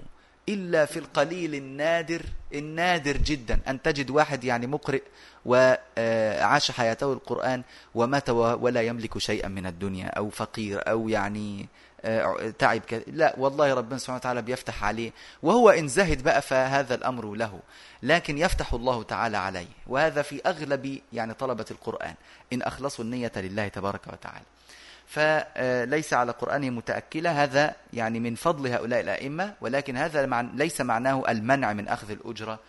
إلا 0.49 0.85
في 0.85 0.99
القليل 0.99 1.55
النادر 1.55 2.21
النادر 2.53 3.17
جدا 3.17 3.59
أن 3.67 3.81
تجد 3.81 4.09
واحد 4.09 4.43
يعني 4.43 4.67
مقرئ 4.67 5.01
وعاش 5.45 6.71
حياته 6.71 7.13
القرآن 7.13 7.63
ومات 7.95 8.29
ولا 8.29 8.81
يملك 8.81 9.17
شيئا 9.17 9.47
من 9.47 9.65
الدنيا 9.65 10.07
أو 10.07 10.29
فقير 10.29 10.89
أو 10.89 11.09
يعني 11.09 11.67
آه، 12.05 12.53
تعب 12.59 12.81
كذا 12.81 13.03
لا 13.07 13.35
والله 13.37 13.73
ربنا 13.73 13.97
سبحانه 13.97 14.17
وتعالى 14.17 14.41
بيفتح 14.41 14.83
عليه 14.83 15.11
وهو 15.43 15.69
إن 15.69 15.87
زهد 15.87 16.23
بقى 16.23 16.41
فهذا 16.41 16.95
الأمر 16.95 17.33
له 17.33 17.59
لكن 18.03 18.37
يفتح 18.37 18.73
الله 18.73 19.03
تعالى 19.03 19.37
عليه. 19.37 19.67
وهذا 19.87 20.21
في 20.21 20.41
أغلب 20.45 20.99
يعني 21.13 21.33
طلبة 21.33 21.65
القرآن 21.71 22.13
إن 22.53 22.61
أخلصوا 22.61 23.05
النية 23.05 23.31
لله 23.35 23.67
تبارك 23.67 24.01
وتعالى. 24.07 24.45
فليس 25.07 26.13
على 26.13 26.31
قرآنه 26.31 26.69
متأكلة 26.69 27.43
هذا 27.43 27.75
يعني 27.93 28.19
من 28.19 28.35
فضل 28.35 28.67
هؤلاء 28.67 28.99
الأئمة 29.01 29.53
ولكن 29.61 29.97
هذا 29.97 30.25
ليس 30.53 30.81
معناه 30.81 31.23
المنع 31.29 31.73
من 31.73 31.87
أخذ 31.87 32.11
الأجرة 32.11 32.59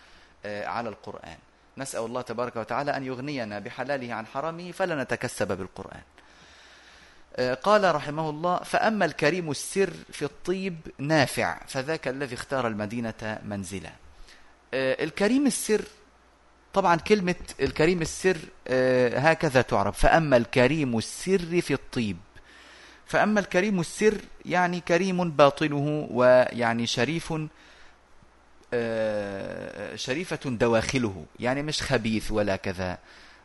آه، 0.46 0.66
على 0.66 0.88
القرآن. 0.88 1.36
نسأل 1.78 2.04
الله 2.04 2.20
تبارك 2.20 2.56
وتعالى 2.56 2.96
أن 2.96 3.04
يغنينا 3.04 3.58
بحلاله 3.58 4.14
عن 4.14 4.26
حرمه 4.26 4.72
فلا 4.72 5.02
نتكسب 5.02 5.58
بالقرآن. 5.58 6.02
آه، 7.36 7.54
قال 7.54 7.94
رحمه 7.94 8.30
الله 8.30 8.58
فأما 8.58 9.04
الكريم 9.04 9.50
السر 9.50 9.92
في 10.12 10.24
الطيب 10.24 10.76
نافع 10.98 11.58
فذاك 11.66 12.08
الذي 12.08 12.34
اختار 12.34 12.66
المدينة 12.66 13.38
منزلا. 13.44 13.92
آه، 14.74 15.04
الكريم 15.04 15.46
السر 15.46 15.82
طبعا 16.74 16.96
كلمة 16.96 17.34
الكريم 17.60 18.02
السر 18.02 18.36
هكذا 19.18 19.62
تعرف 19.62 19.98
فأما 19.98 20.36
الكريم 20.36 20.98
السر 20.98 21.60
في 21.60 21.74
الطيب 21.74 22.16
فأما 23.06 23.40
الكريم 23.40 23.80
السر 23.80 24.18
يعني 24.44 24.80
كريم 24.80 25.30
باطنه 25.30 26.08
ويعني 26.10 26.86
شريف 26.86 27.32
آه، 27.32 27.48
شريفة 29.96 30.38
دواخله 30.44 31.24
يعني 31.40 31.62
مش 31.62 31.82
خبيث 31.82 32.32
ولا 32.32 32.56
كذا. 32.56 32.98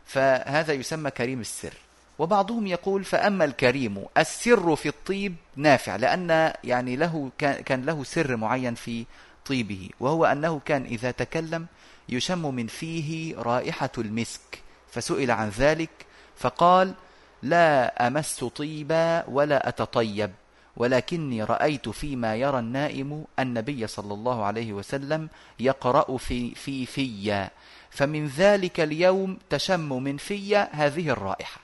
فهذا 0.06 0.72
يسمى 0.72 1.10
كريم 1.10 1.40
السر. 1.40 1.74
وبعضهم 2.18 2.66
يقول 2.66 3.04
فأما 3.04 3.44
الكريم 3.44 4.04
السر 4.18 4.76
في 4.76 4.88
الطيب 4.88 5.34
نافع 5.56 5.96
لأن 5.96 6.52
يعني 6.64 6.96
له 6.96 7.30
كان 7.38 7.84
له 7.84 8.04
سر 8.04 8.36
معين 8.36 8.74
في 8.74 9.04
طيبه 9.46 9.90
وهو 10.00 10.24
أنه 10.24 10.60
كان 10.64 10.84
إذا 10.84 11.10
تكلم 11.10 11.66
يشم 12.08 12.54
من 12.54 12.66
فيه 12.66 13.36
رائحة 13.36 13.90
المسك. 13.98 14.62
فسئل 14.90 15.30
عن 15.30 15.48
ذلك 15.48 15.90
فقال 16.36 16.94
لا 17.42 18.06
أمس 18.06 18.44
طيبا 18.44 19.24
ولا 19.28 19.68
أتطيب. 19.68 20.30
ولكني 20.76 21.44
رأيت 21.44 21.88
فيما 21.88 22.36
يرى 22.36 22.58
النائم 22.58 23.24
النبي 23.38 23.86
صلى 23.86 24.14
الله 24.14 24.44
عليه 24.44 24.72
وسلم 24.72 25.28
يقرأ 25.60 26.16
في 26.16 26.54
في 26.54 26.86
في. 26.86 27.48
فمن 27.90 28.26
ذلك 28.26 28.80
اليوم 28.80 29.38
تشم 29.50 30.02
من 30.02 30.16
في 30.16 30.56
هذه 30.56 31.10
الرائحة. 31.10 31.60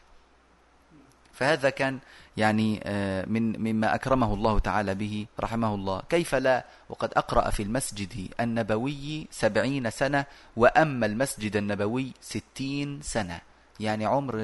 فهذا 1.33 1.71
كان 1.71 1.99
يعني 2.37 2.81
آه، 2.85 3.25
من 3.27 3.61
مما 3.61 3.95
أكرمه 3.95 4.35
الله 4.35 4.59
تعالى 4.59 4.95
به 4.95 5.27
رحمه 5.41 5.75
الله. 5.75 6.03
كيف 6.09 6.35
لا؟ 6.35 6.65
وقد 6.89 7.13
أقرأ 7.17 7.51
في 7.51 7.63
المسجد 7.63 8.29
النبوي 8.41 9.27
سبعين 9.31 9.91
سنة 9.91 10.25
وأما 10.57 11.07
المسجد 11.07 11.57
النبوي 11.57 12.13
ستين 12.21 13.01
سنة. 13.03 13.48
يعني 13.81 14.07
عمر 14.07 14.37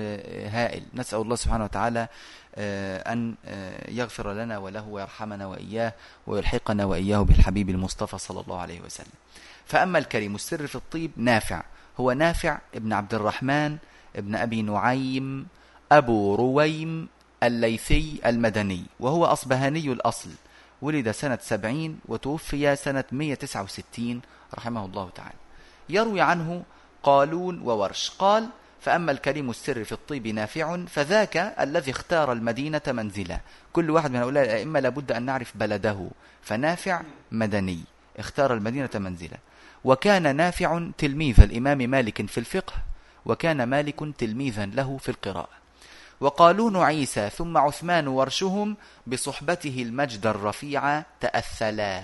هائل. 0.48 0.82
نسأل 0.94 1.20
الله 1.20 1.36
سبحانه 1.36 1.64
وتعالى 1.64 2.08
آه، 2.54 3.12
أن 3.12 3.34
آه، 3.46 3.90
يغفر 3.90 4.32
لنا 4.32 4.58
وله 4.58 4.88
ويرحمنا 4.88 5.46
وإياه 5.46 5.92
ويلحقنا 6.26 6.84
وإياه 6.84 7.18
بالحبيب 7.18 7.70
المصطفى 7.70 8.18
صلى 8.18 8.40
الله 8.40 8.60
عليه 8.60 8.80
وسلم. 8.80 9.12
فأما 9.66 9.98
الكريم 9.98 10.34
السر 10.34 10.66
في 10.66 10.74
الطيب 10.74 11.10
نافع. 11.16 11.62
هو 12.00 12.12
نافع 12.12 12.58
ابن 12.74 12.92
عبد 12.92 13.14
الرحمن 13.14 13.76
ابن 14.16 14.34
أبي 14.34 14.62
نعيم 14.62 15.46
أبو 15.92 16.34
رويم 16.34 17.08
الليثي 17.42 18.20
المدني 18.26 18.82
وهو 19.00 19.24
أصبهاني 19.24 19.92
الأصل. 19.92 20.30
ولد 20.82 21.10
سنة 21.10 21.38
سبعين 21.42 22.00
وتوفي 22.08 22.76
سنة 22.76 23.04
169 23.12 24.20
رحمه 24.54 24.84
الله 24.84 25.10
تعالى. 25.14 25.38
يروي 25.88 26.20
عنه 26.20 26.62
قالون 27.02 27.60
وورش. 27.62 28.10
قال 28.18 28.48
فأما 28.84 29.12
الكريم 29.12 29.50
السر 29.50 29.84
في 29.84 29.92
الطيب 29.92 30.26
نافع 30.26 30.84
فذاك 30.86 31.36
الذي 31.36 31.90
اختار 31.90 32.32
المدينة 32.32 32.82
منزلا. 32.86 33.40
كل 33.72 33.90
واحد 33.90 34.10
من 34.10 34.16
هؤلاء 34.16 34.44
الأئمة 34.44 34.80
لابد 34.80 35.12
أن 35.12 35.22
نعرف 35.22 35.52
بلده. 35.56 36.08
فنافع 36.42 37.02
مدني. 37.32 37.80
اختار 38.18 38.54
المدينة 38.54 38.90
منزلا. 38.94 39.36
وكان 39.84 40.36
نافع 40.36 40.88
تلميذ 40.98 41.40
الإمام 41.40 41.78
مالك 41.78 42.26
في 42.26 42.38
الفقه 42.38 42.72
وكان 43.26 43.62
مالك 43.62 44.00
تلميذا 44.18 44.66
له 44.66 44.98
في 44.98 45.08
القراءة. 45.08 45.64
وقالون 46.20 46.76
عيسى 46.76 47.30
ثم 47.30 47.56
عثمان 47.58 48.08
ورشهم 48.08 48.76
بصحبته 49.06 49.82
المجد 49.82 50.26
الرفيع 50.26 51.02
تأثلا. 51.20 52.02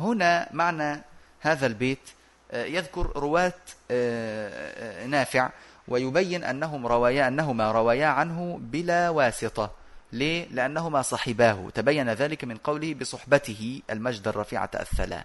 هنا 0.00 0.48
معنى 0.52 1.02
هذا 1.40 1.66
البيت 1.66 2.08
آه، 2.52 2.64
يذكر 2.64 3.12
رواة 3.16 3.52
آه، 3.90 5.02
آه، 5.02 5.06
نافع. 5.06 5.50
ويبين 5.88 6.44
أنهم 6.44 6.86
روايا 6.86 7.28
أنهما 7.28 7.72
روايا 7.72 8.06
عنه 8.06 8.58
بلا 8.62 9.10
واسطة. 9.10 9.70
ليه؟ 10.12 10.48
لأنهما 10.50 11.02
صحباه. 11.02 11.70
تبين 11.74 12.10
ذلك 12.10 12.44
من 12.44 12.56
قوله 12.56 12.94
بصحبته 12.94 13.82
المجد 13.90 14.28
الرفيع 14.28 14.66
تأثلا. 14.66 15.24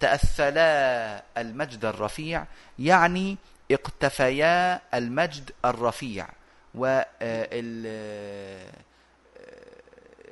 تأثلا 0.00 1.22
المجد 1.38 1.84
الرفيع 1.84 2.44
يعني 2.78 3.36
اقتفيا 3.70 4.80
المجد 4.94 5.50
الرفيع. 5.64 6.28
و 6.74 7.00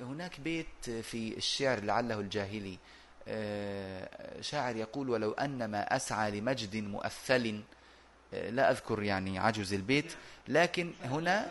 هناك 0.00 0.40
بيت 0.40 0.90
في 1.02 1.36
الشعر 1.36 1.80
لعله 1.80 2.20
الجاهلي. 2.20 2.78
آه، 3.28 4.08
شاعر 4.40 4.76
يقول 4.76 5.10
ولو 5.10 5.32
أن 5.32 5.64
ما 5.64 5.96
أسعى 5.96 6.40
لمجد 6.40 6.76
مؤثل 6.76 7.46
آه، 7.46 7.62
لا 8.32 8.70
أذكر 8.70 9.02
يعني 9.02 9.38
عجز 9.38 9.72
البيت 9.74 10.12
لكن 10.48 10.92
هنا 11.04 11.46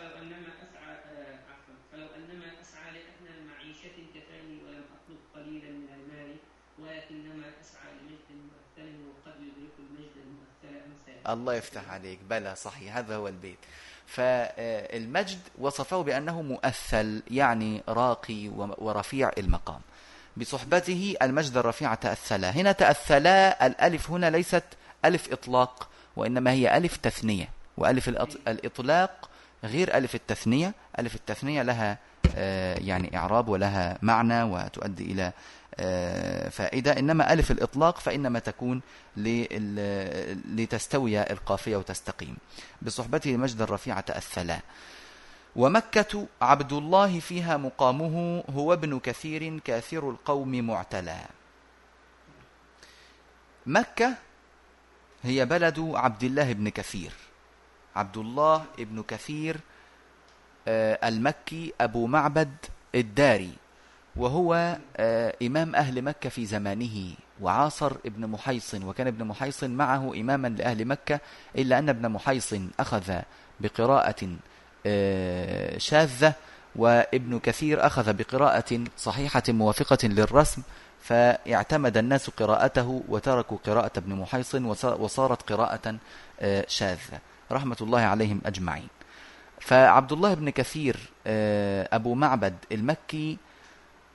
آه، 11.26 11.32
الله 11.32 11.54
يفتح 11.54 11.90
عليك. 11.90 12.18
بلى 12.30 12.56
صحيح. 12.56 12.96
هذا 12.96 13.16
هو 13.16 13.28
البيت. 13.28 13.58
فالمجد 14.06 15.38
وصفه 15.58 16.02
بأنه 16.02 16.42
مؤثل 16.42 17.22
يعني 17.30 17.82
راقي 17.88 18.48
ورفيع 18.78 19.30
المقام. 19.38 19.80
بصحبته 20.36 21.16
المجد 21.22 21.56
الرفيع 21.56 21.94
تأثلا. 21.94 22.50
هنا 22.50 22.72
تأثلا 22.72 23.66
الألف 23.66 24.10
هنا 24.10 24.30
ليست 24.30 24.64
ألف 25.04 25.32
إطلاق. 25.32 25.88
وإنما 26.16 26.52
هي 26.52 26.76
ألف 26.76 26.96
تثنية 26.96 27.48
وألف 27.76 28.08
الإطلاق 28.48 29.30
غير 29.64 29.96
ألف 29.96 30.14
التثنية. 30.14 30.74
ألف 30.98 31.14
التثنية 31.14 31.62
لها 31.62 31.98
آه، 32.36 32.78
يعني 32.78 33.16
إعراب 33.16 33.48
ولها 33.48 33.98
معنى 34.02 34.42
وتؤدي 34.42 35.04
إلى 35.04 35.32
آه، 35.74 36.48
فائدة. 36.48 36.98
إنما 36.98 37.32
ألف 37.32 37.50
الإطلاق 37.50 37.98
فإنما 37.98 38.38
تكون 38.38 38.80
لتستوي 40.54 41.22
القافية 41.32 41.76
وتستقيم. 41.76 42.36
بصحبته 42.82 43.34
المجد 43.34 43.60
الرفيع 43.60 44.00
تأثلا 44.00 44.60
ومكة 45.56 46.26
عبد 46.42 46.72
الله 46.72 47.20
فيها 47.20 47.56
مقامه 47.56 48.44
هو 48.50 48.72
ابن 48.72 48.98
كثير 48.98 49.58
كاثر 49.58 50.10
القوم 50.10 50.60
معتلى. 50.66 51.18
مكة 53.66 54.14
هي 55.26 55.46
بلد 55.46 55.90
عبد 55.94 56.24
الله 56.24 56.52
بن 56.52 56.68
كثير. 56.68 57.12
عبد 57.96 58.16
الله 58.16 58.64
بن 58.78 59.02
كثير 59.02 59.56
آه، 60.68 61.08
المكي 61.08 61.72
أبو 61.80 62.06
معبد 62.06 62.50
الداري 62.94 63.52
وهو 64.16 64.78
آه، 64.96 65.34
إمام 65.42 65.74
أهل 65.74 66.02
مكة 66.02 66.28
في 66.28 66.46
زمانه 66.46 67.14
وعاصر 67.40 67.92
ابن 68.06 68.26
محيصن 68.26 68.84
وكان 68.84 69.06
ابن 69.06 69.24
محيصن 69.24 69.70
معه 69.70 70.14
إماما 70.14 70.48
لأهل 70.48 70.84
مكة 70.84 71.20
إلا 71.58 71.78
أن 71.78 71.88
ابن 71.88 72.08
محيصن 72.08 72.70
أخذ 72.80 73.12
بقراءة 73.60 74.36
آه، 74.86 75.78
شاذة 75.78 76.32
وابن 76.76 77.38
كثير 77.38 77.86
أخذ 77.86 78.12
بقراءة 78.12 78.84
صحيحة 78.96 79.42
موافقة 79.48 80.08
للرسم 80.08 80.62
فاعتمد 81.06 81.96
الناس 81.96 82.30
قراءته 82.30 83.02
وتركوا 83.08 83.58
قراءة 83.66 83.90
ابن 83.96 84.14
محيصن 84.14 84.64
وص- 84.64 84.84
وصارت 84.84 85.52
قراءة 85.52 85.96
آه، 86.40 86.64
شاذة. 86.68 87.18
رحمة 87.52 87.76
الله 87.80 88.00
عليهم 88.00 88.40
أجمعين. 88.46 88.88
فعبد 89.60 90.12
الله 90.12 90.34
بن 90.34 90.50
كثير 90.50 90.96
آه، 91.26 91.88
أبو 91.92 92.14
معبد 92.14 92.54
المكي 92.72 93.38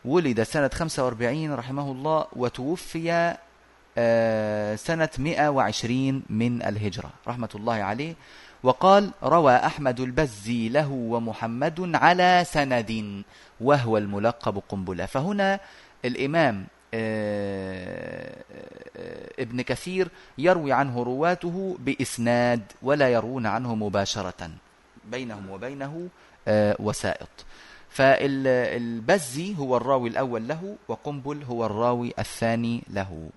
ولد 0.06 0.44
سنة 0.44 0.70
45 0.74 1.54
رحمه 1.54 1.92
الله 1.92 2.26
وتوفي 2.36 3.36
آه، 3.98 4.76
سنة 4.76 5.10
120 5.18 6.24
من 6.30 6.62
الهجرة. 6.64 7.10
رحمة 7.28 7.50
الله 7.56 7.74
عليه. 7.74 8.14
وقال 8.64 9.12
روى 9.24 9.56
أحمد 9.56 10.00
البزي 10.00 10.70
له 10.70 10.88
ومحمد 10.92 11.96
على 11.96 12.44
سند 12.48 13.24
وهو 13.62 13.98
الملقب 13.98 14.62
قنبلة. 14.70 15.06
فهنا 15.06 15.60
الإمام 16.06 16.66
ابن 19.40 19.62
كثير 19.62 20.08
يروي 20.38 20.72
عنه 20.74 21.04
رواته 21.04 21.78
بإسناد 21.80 22.62
ولا 22.82 23.10
يروون 23.10 23.46
عنه 23.46 23.76
مباشرة 23.76 24.52
بينهم 25.12 25.50
وبينه 25.50 26.10
آه، 26.48 26.76
وسائط. 26.80 27.30
فالبزي 27.90 29.56
هو 29.58 29.78
الراوي 29.78 30.10
الأول 30.10 30.48
له 30.48 30.76
وقنبل 30.88 31.44
هو 31.44 31.66
الراوي 31.66 32.14
الثاني 32.20 32.84
له. 32.90 33.30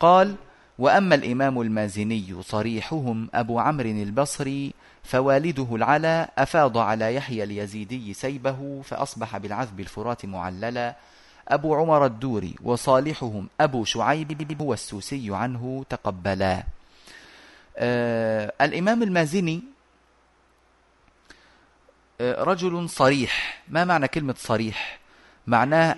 قال 0.00 0.34
وأما 0.78 1.14
الإمام 1.14 1.60
المازني 1.60 2.34
صريحهم 2.42 3.28
أبو 3.34 3.58
عمرو 3.58 3.88
البصري 3.88 4.74
فوالده 5.04 5.66
العلا 5.72 6.30
أفاض 6.38 6.78
على 6.78 7.14
يحيى 7.14 7.44
اليزيدي 7.44 8.14
سيبه 8.14 8.82
فأصبح 8.84 9.36
بالعذب 9.36 9.80
الفرات 9.80 10.26
معللا 10.26 10.96
أبو 11.48 11.74
عمر 11.74 12.06
الدوري 12.06 12.54
وصالحهم 12.62 13.48
أبو 13.60 13.84
شعيب 13.84 14.60
والسوسي 14.60 15.34
عنه 15.34 15.84
تقبلا. 15.90 16.62
آه 17.76 18.52
الإمام 18.60 19.02
المازني 19.02 19.62
آه 22.20 22.42
رجل 22.44 22.88
صريح. 22.88 23.62
ما 23.68 23.84
معنى 23.84 24.08
كلمة 24.08 24.34
صريح؟ 24.38 24.98
معناه 25.46 25.96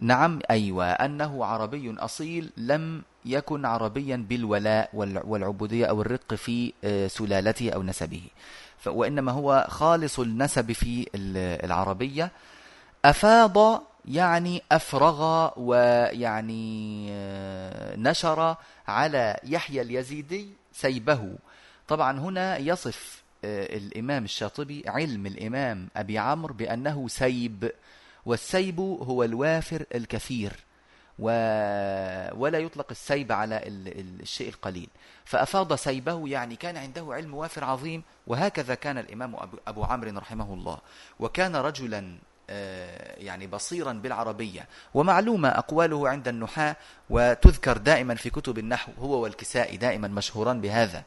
نعم 0.00 0.40
أيوة 0.50 0.86
أنه 0.90 1.44
عربي 1.44 1.94
أصيل 1.98 2.50
لم 2.56 3.02
يكن 3.24 3.64
عربيا 3.64 4.16
بالولاء 4.28 4.90
والع- 4.92 5.24
والعبودية 5.24 5.86
أو 5.86 6.02
الرق 6.02 6.34
في 6.34 6.72
آه، 6.84 7.06
سلالته 7.06 7.70
أو 7.70 7.82
نسبه. 7.82 8.22
وإنما 8.86 9.32
هو 9.32 9.66
خالص 9.68 10.18
النسب 10.18 10.72
في 10.72 11.08
ال- 11.14 11.64
العربية. 11.64 12.30
أفاض 13.04 13.82
يعني 14.08 14.62
أفرغ 14.72 15.50
ويعني 15.56 17.06
آه، 17.10 17.96
نشر 17.96 18.56
على 18.88 19.40
يحيى 19.44 19.80
اليزيدي 19.82 20.48
سيبه. 20.72 21.34
طبعا 21.88 22.18
هنا 22.18 22.56
يصف 22.58 23.22
آه، 23.44 23.76
الإمام 23.76 24.24
الشاطبي 24.24 24.82
علم 24.86 25.26
الإمام 25.26 25.88
أبي 25.96 26.18
عمرو 26.18 26.54
بأنه 26.54 27.08
سيب 27.08 27.72
والسيب 28.26 28.80
هو 28.80 29.22
الوافر 29.24 29.84
الكثير 29.94 30.52
و... 31.18 31.26
ولا 32.40 32.58
يطلق 32.58 32.86
السيب 32.90 33.32
على 33.32 33.56
ال... 33.56 33.88
ال- 34.00 34.20
الشيء 34.20 34.48
القليل. 34.48 34.88
فأفاض 35.24 35.74
سيبه 35.74 36.28
يعني 36.28 36.56
كان 36.56 36.76
عنده 36.76 37.06
علم 37.10 37.34
وافر 37.34 37.64
عظيم 37.64 38.02
وهكذا 38.26 38.74
كان 38.74 38.98
الإمام 38.98 39.36
أبو, 39.66 39.84
عمرو 39.84 40.18
رحمه 40.18 40.54
الله. 40.54 40.78
وكان 41.20 41.56
رجلا 41.56 42.18
يعني 43.18 43.46
بصيرا 43.46 43.92
بالعربية. 43.92 44.66
ومعلومة 44.94 45.48
أقواله 45.48 46.08
عند 46.08 46.28
النحاة 46.28 46.76
وتذكر 47.10 47.76
دائما 47.76 48.14
في 48.14 48.30
كتب 48.30 48.58
النحو 48.58 48.92
هو 48.98 49.22
والكسائي 49.22 49.76
دائما 49.76 50.08
مشهوران 50.08 50.60
بهذا. 50.60 51.02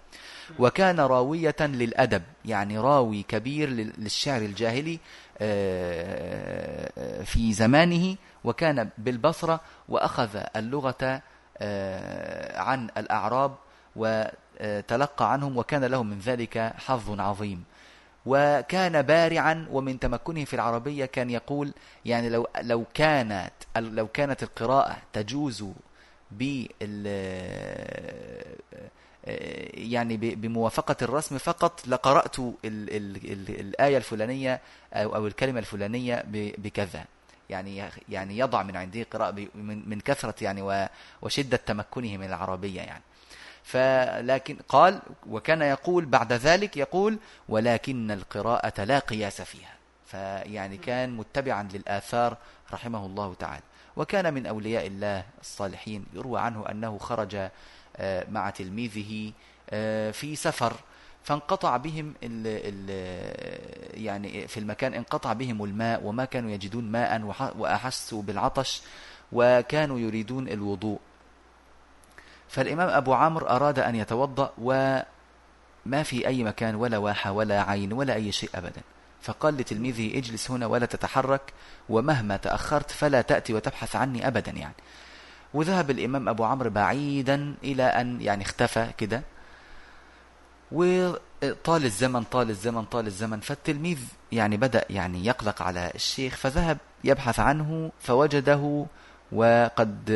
وكان 0.59 0.99
راوية 0.99 1.55
للأدب 1.59 2.23
يعني 2.45 2.77
راوي 2.79 3.23
كبير 3.23 3.69
لل- 3.69 3.93
للشعر 3.97 4.41
الجاهلي 4.41 4.99
آه، 5.39 6.91
آه، 6.97 7.23
في 7.23 7.53
زمانه 7.53 8.15
وكان 8.43 8.89
بالبصرة 8.97 9.61
وأخذ 9.89 10.29
اللغة 10.55 11.21
آه، 11.57 12.59
عن 12.61 12.89
الأعراب 12.97 13.55
وتلقى 13.95 15.31
عنهم 15.31 15.57
وكان 15.57 15.83
له 15.85 16.03
من 16.03 16.19
ذلك 16.19 16.73
حظ 16.77 17.19
عظيم. 17.19 17.63
وكان 18.27 19.01
بارعا 19.01 19.67
ومن 19.71 19.99
تمكنه 19.99 20.45
في 20.45 20.53
العربية 20.53 21.05
كان 21.05 21.29
يقول 21.29 21.71
يعني 22.05 22.29
لو 22.29 22.47
لو 22.61 22.85
كانت 22.93 23.51
لو 23.77 24.07
كانت 24.07 24.43
القراءة 24.43 24.97
تجوز 25.13 25.65
بال 26.31 26.67
يعني 29.73 30.17
ب- 30.17 30.41
بموافقة 30.41 30.95
الرسم 31.01 31.37
فقط 31.37 31.87
لقرأت 31.87 32.39
ال 32.39 32.55
ال 32.65 33.15
ال 33.31 33.59
الآية 33.59 33.97
الفلانية 33.97 34.59
أو, 34.93 35.15
أو 35.15 35.27
الكلمة 35.27 35.59
الفلانية 35.59 36.23
ب- 36.27 36.53
بكذا. 36.61 37.05
يعني 37.49 37.83
يعني 38.09 38.37
يضع 38.37 38.63
من 38.63 38.75
عنده 38.75 39.03
قراءة 39.11 39.31
ب- 39.31 39.47
من 39.87 39.99
كثرة 39.99 40.35
يعني 40.41 40.89
وشدة 41.21 41.57
تمكنه 41.57 42.17
من 42.17 42.25
العربية 42.27 42.81
يعني. 42.81 43.03
فلكن 43.67 44.57
قال 44.69 44.99
وكان 45.29 45.61
يقول 45.61 46.05
بعد 46.05 46.33
ذلك 46.33 46.77
يقول 46.77 47.17
ولكن 47.49 48.11
القراءة 48.11 48.83
لا 48.83 48.99
قياس 48.99 49.41
فيها. 49.41 49.73
فيعني 50.05 50.77
كان 50.77 51.17
متبعا 51.17 51.67
للآثار 51.73 52.37
رحمه 52.73 53.05
الله 53.05 53.33
تعالى. 53.33 53.63
وكان 53.95 54.33
من 54.33 54.45
أولياء 54.45 54.87
الله 54.87 55.23
الصالحين. 55.41 56.05
يروى 56.13 56.39
عنه 56.39 56.65
أنه 56.71 56.97
خرج 56.97 57.49
آه، 57.97 58.25
مع 58.31 58.49
تلميذه 58.49 59.31
آه، 59.69 60.11
في 60.11 60.35
سفر 60.35 60.73
فانقطع 61.23 61.77
بهم 61.77 62.13
ال 62.23 62.43
ال 62.47 62.89
يعني 64.03 64.47
في 64.47 64.59
المكان 64.59 64.93
انقطع 64.93 65.33
بهم 65.33 65.63
الماء 65.63 66.03
وما 66.03 66.25
كانوا 66.25 66.51
يجدون 66.51 66.83
ماء 66.83 67.35
وأحسوا 67.57 68.21
بالعطش 68.21 68.81
وكانوا 69.31 69.99
يريدون 69.99 70.47
الوضوء. 70.47 70.99
فالإمام 72.49 72.89
أبو 72.89 73.13
عمرو 73.13 73.47
أراد 73.47 73.79
أن 73.79 73.95
يتوضأ 73.95 74.53
وما 74.57 76.03
في 76.03 76.27
أي 76.27 76.43
مكان 76.43 76.75
ولا 76.75 76.97
واحة 76.97 77.31
ولا 77.31 77.61
عين 77.61 77.93
ولا 77.93 78.13
أي 78.13 78.31
شيء 78.31 78.49
أبدا. 78.55 78.81
فقال 79.21 79.57
لتلميذه 79.57 80.17
اجلس 80.17 80.51
هنا 80.51 80.65
ولا 80.65 80.85
تتحرك 80.85 81.41
ومهما 81.89 82.37
تأخرت 82.37 82.91
فلا 82.91 83.21
تأتي 83.21 83.53
وتبحث 83.53 83.95
عني 83.95 84.27
أبدا 84.27 84.51
يعني. 84.51 84.75
وذهب 85.53 85.91
الإمام 85.91 86.29
أبو 86.29 86.43
عمرو 86.43 86.69
بعيدا 86.69 87.55
إلى 87.63 87.83
أن 87.83 88.21
يعني 88.21 88.43
اختفى 88.43 88.87
كده. 88.97 89.21
وطال 90.71 91.85
الزمن 91.85 92.23
طال 92.23 92.49
الزمن 92.49 92.85
طال 92.85 93.07
الزمن. 93.07 93.39
فالتلميذ 93.39 93.99
يعني 94.31 94.57
بدأ 94.57 94.85
يعني 94.89 95.25
يقلق 95.25 95.61
على 95.61 95.91
الشيخ 95.95 96.35
فذهب 96.35 96.77
يبحث 97.03 97.39
عنه 97.39 97.91
فوجده 97.99 98.85
وقد 99.31 100.11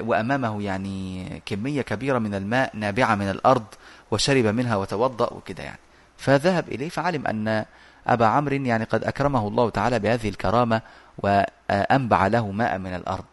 وأمامه 0.00 0.62
يعني 0.62 1.26
كمية 1.46 1.82
كبيرة 1.82 2.18
من 2.18 2.34
الماء 2.34 2.76
نابعة 2.76 3.14
من 3.14 3.30
الأرض 3.30 3.64
وشرب 4.10 4.46
منها 4.46 4.76
وتوضأ 4.76 5.32
وكده 5.32 5.62
يعني. 5.62 5.78
فذهب 6.18 6.68
إليه 6.68 6.88
فعلم 6.88 7.26
أن 7.26 7.64
أبا 8.06 8.26
عمرو 8.26 8.54
يعني 8.56 8.84
قد 8.84 9.04
أكرمه 9.04 9.48
الله 9.48 9.70
تعالى 9.70 9.98
بهذه 9.98 10.28
الكرامة 10.28 10.80
وأنبع 11.18 12.26
له 12.26 12.50
ماء 12.50 12.78
من 12.78 12.94
الأرض. 12.94 13.24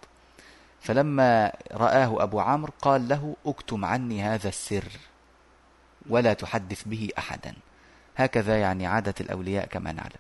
فلما 0.82 1.52
رآه 1.72 2.24
أبو 2.24 2.40
عمرو 2.40 2.74
قال 2.82 3.08
له 3.08 3.36
أكتم 3.46 3.86
عني 3.86 4.24
هذا 4.24 4.48
السر 4.48 4.92
ولا 6.10 6.34
تحدث 6.34 6.84
به 6.86 7.10
أحدا. 7.18 7.54
هكذا 8.18 8.58
يعني 8.58 8.88
عادة 8.88 9.14
الأولياء 9.22 9.66
كما 9.66 9.92
نعلم. 9.92 10.20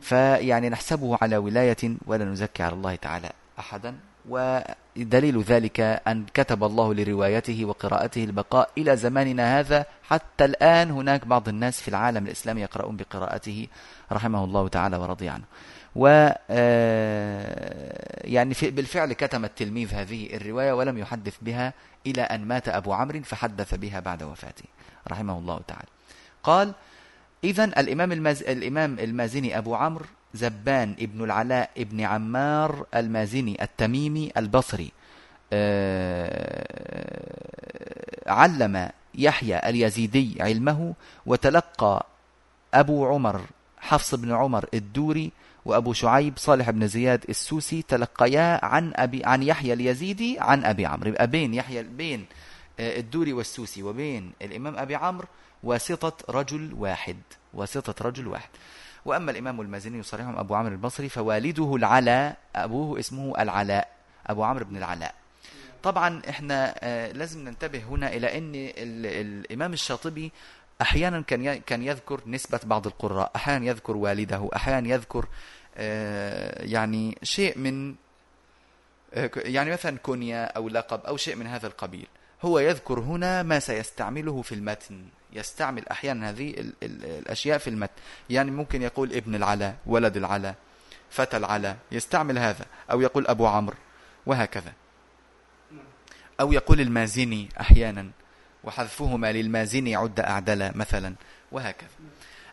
فيعني 0.00 0.68
نحسبه 0.68 1.18
على 1.22 1.36
ولاية 1.36 1.96
ولا 2.06 2.24
نزكي 2.24 2.62
على 2.62 2.74
الله 2.74 2.94
تعالى. 2.94 3.30
أحدا 3.58 3.94
ودليل 4.28 5.42
ذلك 5.42 5.80
أن 5.80 6.26
كتب 6.34 6.64
الله 6.64 6.94
لروايته 6.94 7.64
وقراءته 7.64 8.24
البقاء 8.24 8.70
إلى 8.78 8.96
زماننا 8.96 9.58
هذا. 9.60 9.86
حتى 10.02 10.44
الآن 10.44 10.90
هناك 10.90 11.26
بعض 11.26 11.48
الناس 11.48 11.80
في 11.80 11.88
العالم 11.88 12.26
الإسلامي 12.26 12.60
يقرؤون 12.60 12.96
بقراءته 12.96 13.66
رحمه 14.12 14.44
الله 14.44 14.68
تعالى 14.68 14.96
ورضي 14.96 15.28
عنه. 15.28 15.44
و 15.96 16.06
يعني 18.24 18.54
بالفعل 18.62 19.12
كتم 19.12 19.44
التلميذ 19.44 19.94
هذه 19.94 20.36
الرواية 20.36 20.72
ولم 20.72 20.98
يحدث 20.98 21.36
بها 21.42 21.72
إلى 22.06 22.22
أن 22.22 22.44
مات 22.44 22.68
أبو 22.68 22.92
عمرو 22.92 23.22
فحدث 23.22 23.74
بها 23.74 24.00
بعد 24.00 24.22
وفاته 24.22 24.64
رحمه 25.08 25.38
الله 25.38 25.60
تعالى. 25.68 25.88
قال 26.42 26.72
إذا 27.44 27.64
الإمام, 27.64 28.12
الماز... 28.12 28.42
الإمام 28.42 28.98
المازني 28.98 29.58
أبو 29.58 29.74
عمرو 29.74 30.04
زبان 30.34 30.94
ابن 31.00 31.24
العلاء 31.24 31.70
ابن 31.78 32.00
عمار 32.00 32.86
المازني 32.94 33.62
التميمي 33.62 34.32
البصري 34.36 34.92
علم 38.26 38.90
يحيى 39.14 39.68
اليزيدي 39.68 40.36
علمه 40.42 40.94
وتلقى 41.26 42.06
أبو 42.74 43.06
عمر 43.06 43.40
حفص 43.78 44.14
بن 44.14 44.32
عمر 44.32 44.68
الدوري 44.74 45.32
وأبو 45.64 45.92
شعيب 45.92 46.32
صالح 46.36 46.70
بن 46.70 46.86
زياد 46.86 47.24
السوسي 47.28 47.82
تلقيا 47.82 48.64
عن 48.64 48.92
أبي 48.96 49.24
عن 49.24 49.42
يحيى 49.42 49.72
اليزيدي 49.72 50.40
عن 50.40 50.64
أبي 50.64 50.86
عمرو. 50.86 51.08
يبقى 51.08 51.26
بين 51.26 51.54
يحيى 51.54 51.82
بين 51.82 52.24
الدوري 52.80 53.32
والسوسي 53.32 53.82
وبين 53.82 54.32
الإمام 54.42 54.78
أبي 54.78 54.94
عمرو 54.94 55.26
واسطة 55.62 56.12
رجل 56.30 56.74
واحد 56.74 57.16
واسطة 57.54 58.08
رجل 58.08 58.26
واحد. 58.28 58.48
وأما 59.04 59.30
الإمام 59.30 59.60
المازني 59.60 59.98
يصرحهم 59.98 60.38
أبو 60.38 60.54
عمرو 60.54 60.72
البصري 60.72 61.08
فوالده 61.08 61.76
العلاء 61.76 62.36
أبوه 62.56 62.98
اسمه 62.98 63.42
العلاء 63.42 63.88
أبو 64.26 64.44
عمرو 64.44 64.64
بن 64.64 64.76
العلاء. 64.76 65.14
طبعا 65.82 66.22
إحنا 66.28 66.74
لازم 67.12 67.44
ننتبه 67.48 67.82
هنا 67.82 68.08
إلى 68.08 68.38
أن 68.38 68.52
الإمام 68.76 69.72
الشاطبي 69.72 70.32
أحيانا 70.82 71.20
كان 71.20 71.60
كان 71.60 71.82
يذكر 71.82 72.20
نسبة 72.26 72.60
بعض 72.64 72.86
القراء 72.86 73.32
أحيانا 73.36 73.66
يذكر 73.66 73.96
والده 73.96 74.48
أحيانا 74.56 74.88
يذكر 74.88 75.26
يعني 76.70 77.18
شيء 77.22 77.58
من 77.58 77.94
يعني 79.36 79.70
مثلا 79.70 79.98
كنية 79.98 80.44
أو 80.44 80.68
لقب 80.68 81.00
أو 81.00 81.16
شيء 81.16 81.36
من 81.36 81.46
هذا 81.46 81.66
القبيل. 81.66 82.06
هو 82.42 82.58
يذكر 82.58 83.00
هنا 83.00 83.42
ما 83.42 83.58
سيستعمله 83.58 84.42
في 84.42 84.54
المتن. 84.54 85.04
يستعمل 85.32 85.88
أحيانا 85.88 86.30
هذه 86.30 86.50
ال 86.50 86.72
ال 86.82 87.04
الأشياء 87.04 87.58
في 87.58 87.70
المتن. 87.70 87.92
يعني 88.30 88.50
ممكن 88.50 88.82
يقول 88.82 89.12
ابن 89.12 89.34
العلا 89.34 89.74
ولد 89.86 90.16
العلا 90.16 90.54
فتى 91.10 91.36
العلا. 91.36 91.76
يستعمل 91.92 92.38
هذا. 92.38 92.66
أو 92.90 93.00
يقول 93.00 93.26
أبو 93.26 93.46
عمرو 93.46 93.76
وهكذا. 94.26 94.72
أو 96.40 96.52
يقول 96.52 96.80
المازني 96.80 97.48
أحيانا 97.60 98.10
وحذفهما 98.64 99.32
للمازني 99.32 99.96
عد 99.96 100.20
أعدل 100.20 100.70
مثلا 100.74 101.14
وهكذا. 101.52 101.88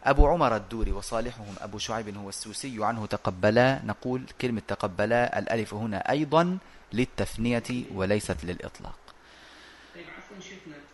أبو 0.04 0.28
عمر 0.28 0.56
الدوري 0.56 0.92
وصالحهم 0.92 1.56
أبو 1.62 1.78
شعيب 1.78 2.18
هو 2.18 2.30
السوسي 2.30 2.86
عنه 2.86 3.06
تقبلا. 3.06 3.80
نقول 3.86 4.26
كلمة 4.42 4.62
تقبلا 4.68 5.40
الألف 5.40 5.74
هنا 5.74 6.12
أيضا 6.12 6.58
للتثنية 6.94 7.84
وليست 7.94 8.46
للإطلاق. 8.46 9.09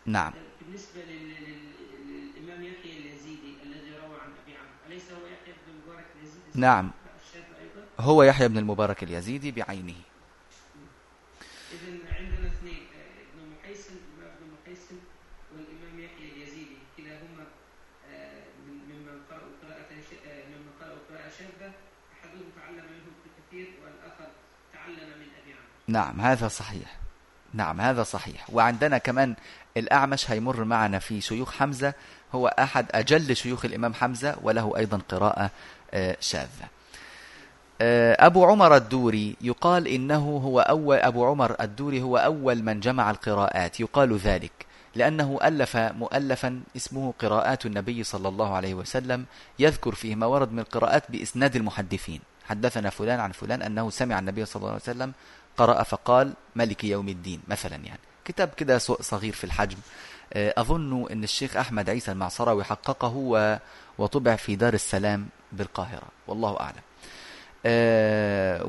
نعم. 0.05 0.33
بالنسبة 0.61 1.01
للإمام 1.01 2.63
يحيى 2.63 2.97
اليزيدي 2.97 3.53
الذي 3.63 3.91
روى 3.91 4.17
عن 4.21 4.31
أبي 4.43 4.53
عمرو 4.57 4.73
أليس 4.87 5.11
هو 5.11 5.25
يحيى 5.27 5.53
بن 5.53 5.71
المبارك 5.73 6.05
اليزيدي؟ 6.15 6.59
نعم. 6.59 6.91
هو 7.99 8.23
يحيى 8.23 8.47
بن 8.47 8.57
المبارك 8.57 9.03
اليزيدي 9.03 9.51
بعينه. 9.51 9.95
إذا 11.71 11.89
عندنا 12.15 12.47
اثنين 12.47 12.87
ابن 13.33 13.55
محيسن 13.59 13.95
ابن 14.21 14.47
محيسن 14.61 14.95
والإمام 15.53 15.99
يحيى 15.99 16.31
اليزيدي 16.31 16.77
كلاهما 16.97 17.45
ممن 18.67 19.21
قرأوا 19.29 19.51
قراءة 19.63 19.91
ممن 20.49 20.71
قرأوا 20.81 20.99
قراءة 21.09 21.29
شاذة 21.39 21.71
أحدهم 22.13 22.47
تعلم 22.55 22.85
منه 22.91 23.11
كثير 23.37 23.67
والآخر 23.83 24.27
تعلم 24.73 25.09
من 25.19 25.27
أبي 25.41 25.53
عمرو. 25.53 25.65
نعم 25.87 26.21
هذا 26.21 26.47
صحيح. 26.47 26.99
نعم 27.53 27.81
هذا 27.81 28.03
صحيح. 28.03 28.49
وعندنا 28.49 28.97
كمان 28.97 29.35
الأعمش 29.77 30.31
هيمر 30.31 30.63
معنا 30.63 30.99
في 30.99 31.21
شيوخ 31.21 31.53
حمزة. 31.53 31.93
هو 32.35 32.47
أحد 32.47 32.85
أجل 32.91 33.35
شيوخ 33.35 33.65
الإمام 33.65 33.93
حمزة 33.93 34.35
وله 34.41 34.77
أيضا 34.77 35.01
قراءة 35.09 35.51
شاذة. 36.19 36.67
أبو 38.19 38.45
عمر 38.45 38.75
الدوري 38.75 39.35
يقال 39.41 39.87
إنه 39.87 40.41
هو 40.43 40.59
أول 40.59 40.97
أبو 40.97 41.25
عمر 41.25 41.55
الدوري 41.61 42.01
هو 42.01 42.17
أول 42.17 42.63
من 42.63 42.79
جمع 42.79 43.11
القراءات. 43.11 43.79
يقال 43.79 44.17
ذلك 44.17 44.51
لأنه 44.95 45.39
ألف 45.43 45.77
مؤلفا 45.77 46.61
اسمه 46.75 47.13
قراءات 47.19 47.65
النبي 47.65 48.03
صلى 48.03 48.27
الله 48.27 48.53
عليه 48.53 48.73
وسلم. 48.73 49.25
يذكر 49.59 49.95
فيه 49.95 50.15
ما 50.15 50.25
ورد 50.25 50.51
من 50.51 50.59
القراءات 50.59 51.11
بإسناد 51.11 51.55
المحدثين. 51.55 52.21
حدثنا 52.45 52.89
فلان 52.89 53.19
عن 53.19 53.31
فلان 53.31 53.61
أنه 53.61 53.89
سمع 53.89 54.19
النبي 54.19 54.45
صلى 54.45 54.59
الله 54.59 54.71
عليه 54.71 54.81
وسلم 54.81 55.13
قرأ 55.57 55.83
فقال 55.83 56.33
ملك 56.55 56.83
يوم 56.83 57.09
الدين 57.09 57.41
مثلا 57.47 57.75
يعني. 57.75 57.99
كتاب 58.25 58.49
كده 58.57 58.77
صغير 58.77 59.33
في 59.33 59.43
الحجم. 59.43 59.77
أظن 60.33 61.11
أن 61.11 61.23
الشيخ 61.23 61.57
أحمد 61.57 61.89
عيسى 61.89 62.11
المعصراوي 62.11 62.63
حققه 62.63 63.59
وطبع 63.97 64.35
في 64.35 64.55
دار 64.55 64.73
السلام 64.73 65.27
بالقاهرة. 65.51 66.07
والله 66.27 66.57
أعلم. 66.59 66.81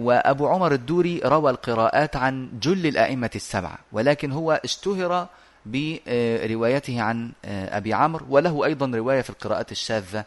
وأبو 0.04 0.48
عمر 0.48 0.72
الدوري 0.72 1.20
روى 1.24 1.50
القراءات 1.50 2.16
عن 2.16 2.48
جل 2.60 2.86
الأئمة 2.86 3.30
السبعة 3.34 3.78
ولكن 3.92 4.32
هو 4.32 4.60
اشتهر 4.64 5.28
بروايته 5.66 7.00
عن 7.00 7.32
أبي 7.44 7.94
عمرو 7.94 8.26
وله 8.28 8.64
أيضا 8.64 8.86
رواية 8.86 9.20
في 9.20 9.30
القراءات 9.30 9.72
الشاذة 9.72 10.24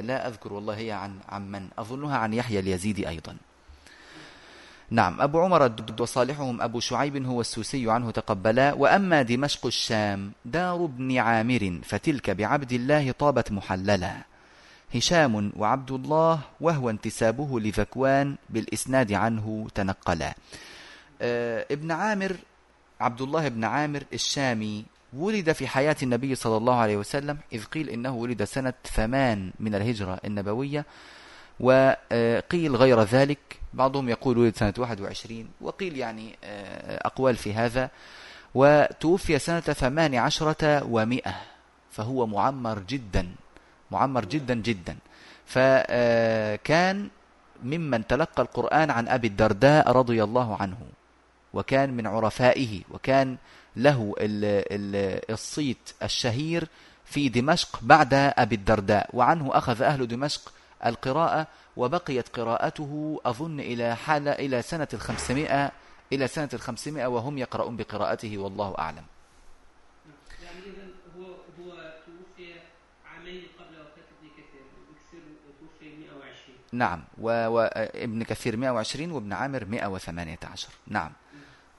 لا 0.00 0.28
أذكر 0.28 0.52
والله 0.52 0.76
هي 0.76 0.92
عن 0.92 1.18
عن 1.28 1.52
من 1.52 1.68
أظنها 1.78 2.18
عن 2.18 2.34
يحيى 2.34 2.58
اليزيدي 2.58 3.08
أيضا. 3.08 3.36
نعم 4.90 5.20
أبو 5.20 5.40
عمر 5.40 5.66
الدود 5.66 6.00
وصالحهم 6.00 6.62
أبو 6.62 6.80
شعيب 6.80 7.26
هو 7.26 7.40
السوسي 7.40 7.90
عنه 7.90 8.10
تقبلا. 8.10 8.72
وأما 8.72 9.22
دمشق 9.22 9.66
الشام 9.66 10.32
دار 10.44 10.84
ابن 10.84 11.18
عامر 11.18 11.80
فتلك 11.84 12.30
بعبد 12.30 12.72
الله 12.72 13.12
طابت 13.12 13.52
محللا. 13.52 14.16
هشام 14.94 15.52
وعبد 15.56 15.90
الله 15.90 16.40
وهو 16.60 16.90
انتسابه 16.90 17.60
لذكوان 17.60 18.36
بالإسناد 18.50 19.12
عنه 19.12 19.68
تنقلا. 19.74 20.34
آه 21.22 21.66
ابن 21.70 21.92
عامر 21.92 22.36
عبد 23.00 23.20
الله 23.20 23.48
بن 23.48 23.64
عامر 23.64 24.02
الشامي 24.12 24.84
ولد 25.12 25.52
في 25.52 25.66
حياة 25.66 25.96
النبي 26.02 26.34
صلى 26.34 26.56
الله 26.56 26.76
عليه 26.76 26.96
وسلم 26.96 27.38
إذ 27.52 27.64
قيل 27.64 27.88
إنه 27.88 28.14
ولد 28.14 28.44
سنة 28.44 28.72
ثمان 28.94 29.52
من 29.60 29.74
الهجرة 29.74 30.20
النبوية. 30.24 30.84
وقيل 31.60 32.76
غير 32.76 33.02
ذلك. 33.02 33.38
بعضهم 33.74 34.08
يقول 34.08 34.38
ولد 34.38 34.56
سنة 34.56 34.74
21 34.78 35.48
وقيل 35.60 35.96
يعني 35.96 36.36
أقوال 36.88 37.36
في 37.36 37.54
هذا. 37.54 37.90
وتوفي 38.54 39.38
سنة 39.38 39.60
ثمان 39.60 40.14
عشرة 40.14 40.84
ومئة 40.84 41.34
فهو 41.90 42.26
معمر 42.26 42.78
جدا 42.78 43.28
معمر 43.90 44.24
جدا 44.24 44.54
جدا. 44.54 44.96
فكان 45.46 47.08
ممن 47.62 48.06
تلقى 48.06 48.42
القرآن 48.42 48.90
عن 48.90 49.08
أبي 49.08 49.26
الدرداء 49.26 49.92
رضي 49.92 50.24
الله 50.24 50.56
عنه 50.60 50.78
وكان 51.52 51.96
من 51.96 52.06
عرفائه 52.06 52.82
وكان 52.90 53.36
له 53.76 54.14
الصيت 55.30 55.90
الشهير 56.02 56.68
في 57.04 57.28
دمشق 57.28 57.78
بعد 57.82 58.14
أبي 58.14 58.54
الدرداء 58.54 59.10
وعنه 59.12 59.50
أخذ 59.52 59.82
أهل 59.82 60.08
دمشق 60.08 60.52
القراءة 60.86 61.46
وبقيت 61.76 62.28
قراءته 62.28 63.20
أظن 63.24 63.60
إلى 63.60 63.96
حالة 63.96 64.32
إلى 64.32 64.62
سنة 64.62 64.88
الخمسمائة 64.94 65.72
إلى 66.12 66.28
سنة 66.28 66.48
الخمسمائة 66.54 67.06
وهم 67.06 67.38
يقرؤون 67.38 67.76
بقراءته 67.76 68.38
والله 68.38 68.74
أعلم. 68.78 69.04
إذا 70.66 70.84
هو 71.18 71.24
هو 71.60 71.70
توفي 72.06 72.52
عامين 73.14 73.42
قبل 73.58 73.74
وفاة 73.80 74.08
ابن 74.18 74.28
كثير 74.36 74.60
ابن 74.60 74.94
كثير 75.00 75.22
توفي 75.60 75.96
120 75.96 76.56
نعم 76.72 77.04
وابن 77.18 78.22
كثير 78.22 78.56
120 78.56 79.10
وابن 79.10 79.32
عامر 79.32 79.64
118 79.64 80.68
نعم 80.86 81.12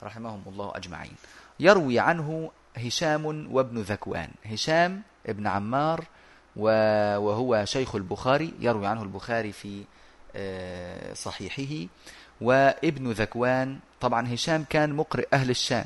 رحمهم 0.03 0.43
الله 0.47 0.71
أجمعين. 0.75 1.15
يروي 1.59 1.99
عنه 1.99 2.51
هشام 2.77 3.53
وابن 3.55 3.81
ذكوان. 3.81 4.31
هشام 4.45 5.01
ابن 5.27 5.47
عمار 5.47 6.05
وهو 6.59 7.65
شيخ 7.65 7.95
البخاري 7.95 8.53
يروي 8.59 8.87
عنه 8.87 9.03
البخاري 9.03 9.51
في 9.51 9.83
آه، 10.35 11.13
صحيحه. 11.13 11.87
وابن 12.41 13.11
ذكوان 13.11 13.79
طبعا 14.01 14.33
هشام 14.33 14.65
كان 14.69 14.93
مقرئ 14.93 15.27
أهل 15.33 15.49
الشام 15.49 15.85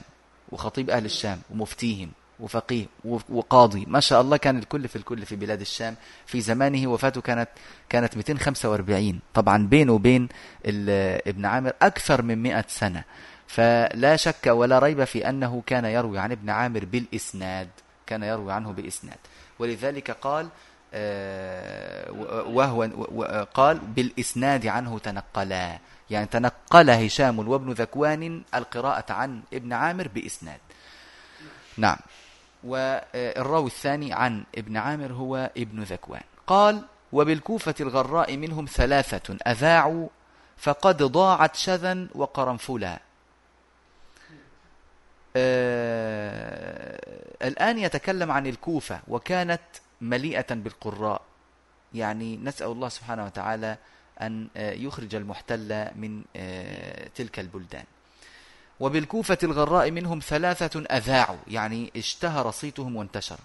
وخطيب 0.52 0.90
أهل 0.90 1.06
الشام 1.06 1.42
ومفتيهم 1.52 2.12
وفقيه 2.40 2.86
وقاضي. 3.30 3.86
ما 3.88 4.00
شاء 4.00 4.22
الله 4.22 4.38
كان 4.38 4.58
الكل 4.58 4.88
في 4.88 4.96
الكل 4.96 5.26
في 5.26 5.36
بلاد 5.36 5.62
الشام. 5.62 5.96
في 6.26 6.42
زمانه 6.42 6.88
وفاته 6.88 7.22
كانت 7.22 7.50
كانت 7.90 8.18
245 8.18 9.20
طبعا 9.34 9.68
بينه 9.68 9.94
وبين 9.94 10.28
ابن 11.28 11.46
عامر 11.46 11.74
أكثر 11.82 12.22
من 12.22 12.44
100 12.44 12.66
سنة. 12.68 13.04
فلا 13.48 14.16
شك 14.16 14.48
ولا 14.48 14.80
ريب 14.80 15.04
في 15.04 15.30
أنه 15.30 15.64
كان 15.66 15.86
يروي 15.86 16.20
عن 16.20 16.32
ابن 16.32 16.50
عامر 16.50 16.86
بالإسناد 16.86 17.70
كان 18.08 18.24
يروي 18.24 18.54
عنه 18.54 18.72
بإسناد 18.72 19.18
ولذلك 19.63 20.12
قال 20.12 20.47
آه، 20.93 22.12
وهو 22.47 22.84
و- 22.95 23.43
قال 23.54 23.80
بالإسناد 23.80 24.67
عنه 24.67 24.99
تنقلا. 24.99 25.80
يعني 26.10 26.26
تنقل 26.26 26.89
هشام 26.89 27.47
وابن 27.47 27.71
ذكوان 27.71 28.41
القراءة 28.56 29.13
عن 29.13 29.41
ابن 29.54 29.73
عامر 29.73 30.08
بإسناد. 30.08 30.60
نعم. 31.78 31.97
والراوي 32.63 33.67
الثاني 33.67 34.13
عن 34.13 34.43
ابن 34.58 34.78
عامر 34.78 35.13
هو 35.13 35.49
ابن 35.58 35.84
ذكوان. 35.84 36.21
قال 36.47 36.82
وبالكوفة 37.12 37.76
الغراء 37.80 38.38
منهم 38.38 38.65
ثلاثة 38.65 39.38
أذاعوا 39.47 40.08
فقد 40.58 41.04
ضاعت 41.04 41.56
شذا 41.56 42.08
وقرنفلا. 42.15 42.93
آه 42.93 43.12
الآن 47.41 47.78
يتكلم 47.78 48.32
عن 48.32 48.48
الكوفة 48.48 49.00
وكانت 49.08 49.62
مليئة 50.02 50.54
بالقراء. 50.54 51.22
يعني 51.93 52.38
نسأل 52.38 52.67
الله 52.67 52.89
سبحانه 52.89 53.26
وتعالى 53.26 53.78
أن 54.22 54.48
آه، 54.58 54.72
يخرج 54.72 55.15
المحتل 55.15 55.88
من 55.96 56.24
آه، 56.36 57.08
تلك 57.15 57.39
البلدان. 57.39 57.84
وبالكوفة 58.80 59.38
الغراء 59.43 59.91
منهم 59.91 60.19
ثلاثة 60.19 60.80
أذاعوا 60.82 61.38
يعني 61.48 61.91
اشتهر 61.98 62.52
صيتهم 62.52 62.96
وانتشر. 62.96 63.38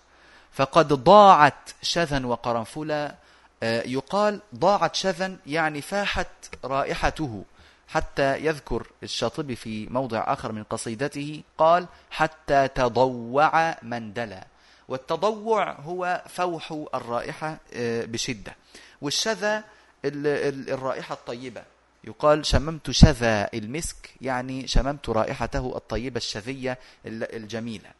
فقد 0.53 0.89
ضاعت 0.93 1.71
شذا 1.83 2.27
وقرنفلا 2.27 3.15
آه، 3.63 3.83
يقال 3.83 4.41
ضاعت 4.55 4.95
شذا 4.95 5.37
يعني 5.47 5.81
فاحت 5.81 6.29
رائحته. 6.65 7.45
حتى 7.89 8.37
يذكر 8.45 8.87
الشاطبي 9.03 9.57
في 9.57 9.87
موضع 9.87 10.25
آخر 10.33 10.53
من 10.53 10.63
قصيدته 10.65 11.43
قال 11.59 11.87
حتى 12.11 12.69
تضوع 12.69 13.77
مندلا 13.83 14.47
والتضوع 14.89 15.73
هو 15.73 16.23
فوح 16.29 16.73
الرائحة 16.95 17.59
آه، 17.75 18.05
بشدة. 18.05 18.57
والشذا 19.03 19.59
ال- 20.05 20.27
ال- 20.27 20.71
الرائحة 20.71 21.13
الطيبة. 21.15 21.63
يقال 22.05 22.47
شممت 22.47 22.91
شذا 22.91 23.49
المسك. 23.55 24.11
يعني 24.21 24.67
شممت 24.67 25.09
رائحته 25.09 25.77
الطيبة 25.77 26.17
الشذية 26.17 26.79
ال- 27.07 27.35
الجميلة. 27.37 27.91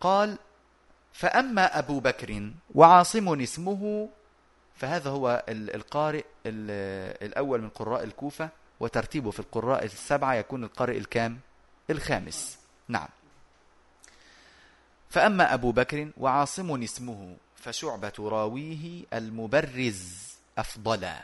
قال 0.00 0.36
فأما 1.12 1.78
أبو 1.78 2.00
بكر 2.00 2.50
وعاصم 2.74 3.40
اسمه 3.40 4.08
فهذا 4.76 5.10
هو 5.10 5.44
ال- 5.48 5.74
القارئ 5.74 6.24
ال- 6.46 7.26
الأول 7.28 7.62
من 7.62 7.68
قراء 7.68 8.04
الكوفة 8.04 8.48
وترتيبه 8.82 9.30
في 9.30 9.40
القراء 9.40 9.84
السبعة 9.84 10.34
يكون 10.34 10.64
القارئ 10.64 10.98
الكام؟ 10.98 11.38
الخامس. 11.90 12.58
نعم. 12.88 13.08
فأما 15.10 15.54
أبو 15.54 15.72
بكر 15.72 16.08
وعاصم 16.16 16.82
اسمه 16.82 17.36
فشعبة 17.56 18.12
راويه 18.18 19.04
المبرز 19.12 20.22
أفضلا 20.58 21.22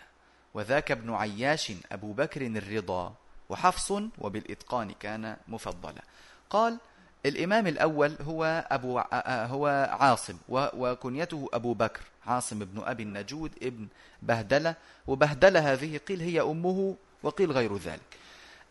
وذاك 0.55 0.91
ابن 0.91 1.15
عياش 1.15 1.73
أبو 1.93 2.13
بكر 2.13 2.43
الرضا 2.47 3.15
وحفص 3.49 3.93
وبالإتقان 4.19 4.93
كان 5.01 5.37
مفضلا 5.49 6.03
قال 6.51 6.79
الإمام 7.27 7.67
الأول 7.67 8.17
هو 8.23 8.65
أبو 8.71 8.99
ع- 8.99 9.45
هو 9.47 9.89
عاصم 10.01 10.37
وكنيته 10.49 11.49
أبو 11.53 11.75
بكر 11.75 12.01
عاصم 12.27 12.59
بن 12.59 12.83
أبي 12.85 13.03
النجود 13.03 13.53
ابن 13.63 13.89
بهدلة 14.23 14.75
وبهدلة 15.07 15.73
هذه 15.73 15.97
قيل 15.97 16.21
هي 16.21 16.41
أمه 16.41 16.97
وقيل 17.23 17.53
غير 17.53 17.77
ذلك. 17.77 18.01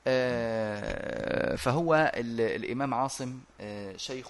آه، 0.08 1.56
فهو 1.56 2.12
ال- 2.16 2.42
الإمام 2.64 2.94
عاصم 2.94 3.40
آه، 3.62 3.98
شيخ 3.98 4.28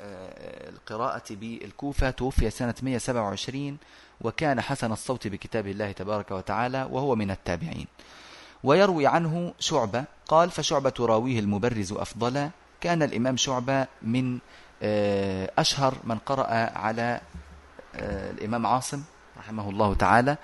آه، 0.00 0.68
القراءة 0.68 1.22
بالكوفة 1.30 2.10
توفي 2.10 2.50
سنة 2.50 2.74
127 2.82 3.76
وكان 4.20 4.60
حسن 4.60 4.92
الصوت 4.92 5.26
بكتاب 5.28 5.66
الله 5.66 5.92
تبارك 5.92 6.30
وتعالى 6.30 6.88
وهو 6.90 7.14
من 7.14 7.30
التابعين. 7.30 7.86
ويروي 8.64 9.06
عنه 9.06 9.54
شعبة 9.58 10.04
قال 10.28 10.50
فشعبة 10.50 10.92
راويه 11.00 11.38
المبرز 11.40 11.92
أفضل. 11.92 12.50
كان 12.80 13.02
الإمام 13.02 13.36
شعبة 13.36 13.86
من 14.02 14.38
أشهر 15.58 15.94
من 16.04 16.18
قرأ 16.18 16.46
على 16.78 17.20
الإمام 17.94 18.66
عاصم 18.66 19.02
رحمه 19.38 19.70
الله 19.70 19.94
تعالى. 19.94 20.36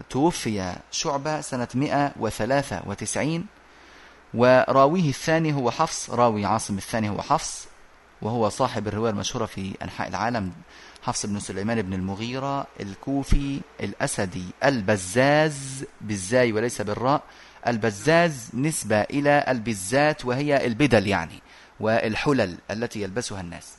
وتوفي 0.00 0.76
شعبة 0.90 1.40
سنة 1.40 1.68
193 1.74 3.46
وراويه 4.34 5.08
الثاني 5.08 5.52
هو 5.52 5.70
حفص 5.70 6.10
راوي 6.10 6.44
عاصم 6.46 6.78
الثاني 6.78 7.08
هو 7.10 7.22
حفص 7.22 7.66
وهو 8.22 8.48
صاحب 8.48 8.88
الرواية 8.88 9.10
المشهورة 9.10 9.46
في 9.46 9.74
أنحاء 9.82 10.08
العالم 10.08 10.52
حفص 11.02 11.26
بن 11.26 11.40
سليمان 11.40 11.82
بن 11.82 11.94
المغيرة 11.94 12.66
الكوفي 12.80 13.60
الأسدي 13.80 14.44
البزاز 14.64 15.84
بالزاي 16.00 16.52
وليس 16.52 16.80
بالراء 16.80 17.22
البزاز 17.66 18.50
نسبة 18.54 19.00
إلى 19.00 19.44
البزات 19.48 20.24
وهي 20.24 20.66
البدل 20.66 21.06
يعني 21.06 21.42
والحلل 21.80 22.58
التي 22.70 23.02
يلبسها 23.02 23.40
الناس. 23.40 23.75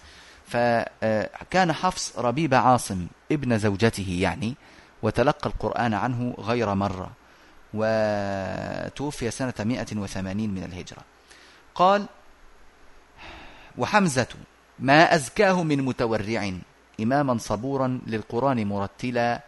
فكان 0.48 1.74
حفص 1.74 2.20
ربيب 2.20 2.54
عاصم 2.54 3.08
ابن 3.32 3.58
زوجته 3.58 4.18
يعني 4.22 4.56
وتلقى 5.02 5.50
القرآن 5.50 5.94
عنه 5.94 6.36
غير 6.40 6.74
مرة 6.74 7.12
وتوفي 7.74 9.32
سنة 9.32 9.54
180 9.60 10.50
من 10.50 10.64
الهجرة. 10.64 11.02
قال 11.76 12.06
وحمزة 13.78 14.28
ما 14.80 15.16
أزكاه 15.16 15.64
من 15.64 15.82
متورع 15.82 16.52
إماما 17.02 17.38
صبورا 17.38 18.00
للقرآن 18.08 18.68
مرتلا 18.68 19.42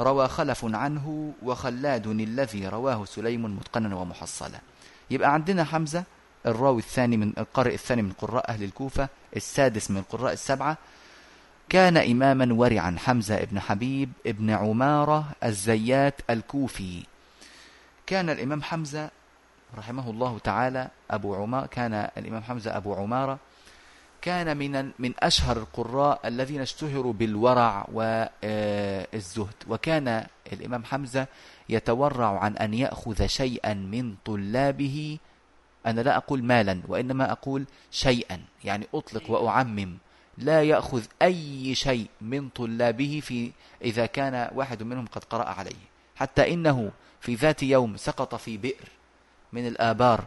روى 0.00 0.28
خلف 0.28 0.64
عنه 0.64 1.32
وخلاد 1.42 2.06
الذي 2.06 2.68
رواه 2.68 3.04
سليم 3.04 3.56
متقنا 3.56 3.96
ومحصلا. 3.96 4.60
يبقى 5.10 5.34
عندنا 5.34 5.64
حمزة 5.64 6.04
الراوي 6.46 6.78
الثاني 6.78 7.16
من 7.16 7.32
القارئ 7.38 7.74
الثاني 7.74 8.02
من 8.02 8.12
قراء 8.12 8.50
أهل 8.50 8.62
الكوفة 8.62 9.08
السادس 9.36 9.90
من 9.90 9.96
القراء 9.98 10.32
السبعة 10.32 10.76
كان 11.68 11.96
إماما 11.96 12.54
ورعا 12.54 12.96
حمزة 12.98 13.34
ابن 13.42 13.60
حبيب 13.60 14.12
ابن 14.26 14.50
عمارة 14.50 15.24
الزيات 15.44 16.14
الكوفي. 16.30 17.02
كان 18.06 18.30
الإمام 18.30 18.62
حمزة 18.62 19.10
رحمه 19.78 20.10
الله 20.10 20.38
تعالى 20.38 20.88
أبو 21.10 21.34
عمارة 21.34 21.66
كان 21.66 22.08
الإمام 22.16 22.42
حمزة 22.42 22.76
أبو 22.76 22.94
عمارة 22.94 23.38
كان 24.22 24.56
من 24.56 24.90
من 24.98 25.12
أشهر 25.20 25.56
القراء 25.56 26.20
الذين 26.24 26.60
اشتهروا 26.60 27.12
بالورع 27.12 27.86
والزهد 27.92 29.54
وكان 29.68 30.26
الإمام 30.52 30.84
حمزة 30.84 31.26
يتورع 31.68 32.38
عن 32.38 32.56
أن 32.56 32.74
يأخذ 32.74 33.26
شيئا 33.26 33.74
من 33.74 34.14
طلابه 34.24 35.18
أنا 35.86 36.00
لا 36.00 36.16
أقول 36.16 36.44
مالا 36.44 36.82
وإنما 36.88 37.32
أقول 37.32 37.64
شيئا 37.90 38.40
يعني 38.64 38.86
أطلق 38.94 39.30
وأعمم. 39.30 39.96
لا 40.38 40.62
يأخذ 40.62 41.02
أي 41.22 41.74
شيء 41.74 42.06
من 42.20 42.48
طلابه 42.48 43.20
في 43.24 43.52
إذا 43.82 44.06
كان 44.06 44.50
واحد 44.54 44.82
منهم 44.82 45.06
قد 45.06 45.24
قرأ 45.24 45.44
عليه. 45.44 45.92
حتى 46.16 46.52
إنه 46.54 46.90
في 47.20 47.34
ذات 47.34 47.62
يوم 47.62 47.96
سقط 47.96 48.34
في 48.34 48.56
بئر 48.56 48.88
من 49.52 49.66
الآبار 49.66 50.24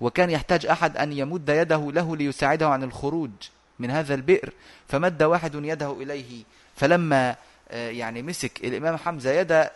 وكان 0.00 0.30
يحتاج 0.30 0.66
أحد 0.66 0.96
أن 0.96 1.12
يمد 1.12 1.48
يده 1.48 1.92
له 1.92 2.16
ليساعده 2.16 2.68
عن 2.68 2.82
الخروج 2.82 3.30
من 3.78 3.90
هذا 3.90 4.14
البئر 4.14 4.52
فمد 4.88 5.22
واحد 5.22 5.54
يده 5.54 5.92
إليه. 5.92 6.44
فلما 6.76 7.36
آه، 7.70 7.90
يعني 7.90 8.22
مسك 8.22 8.64
الإمام 8.64 8.96
حمزة 8.96 9.30
يد 9.30 9.52
آه، 9.52 9.70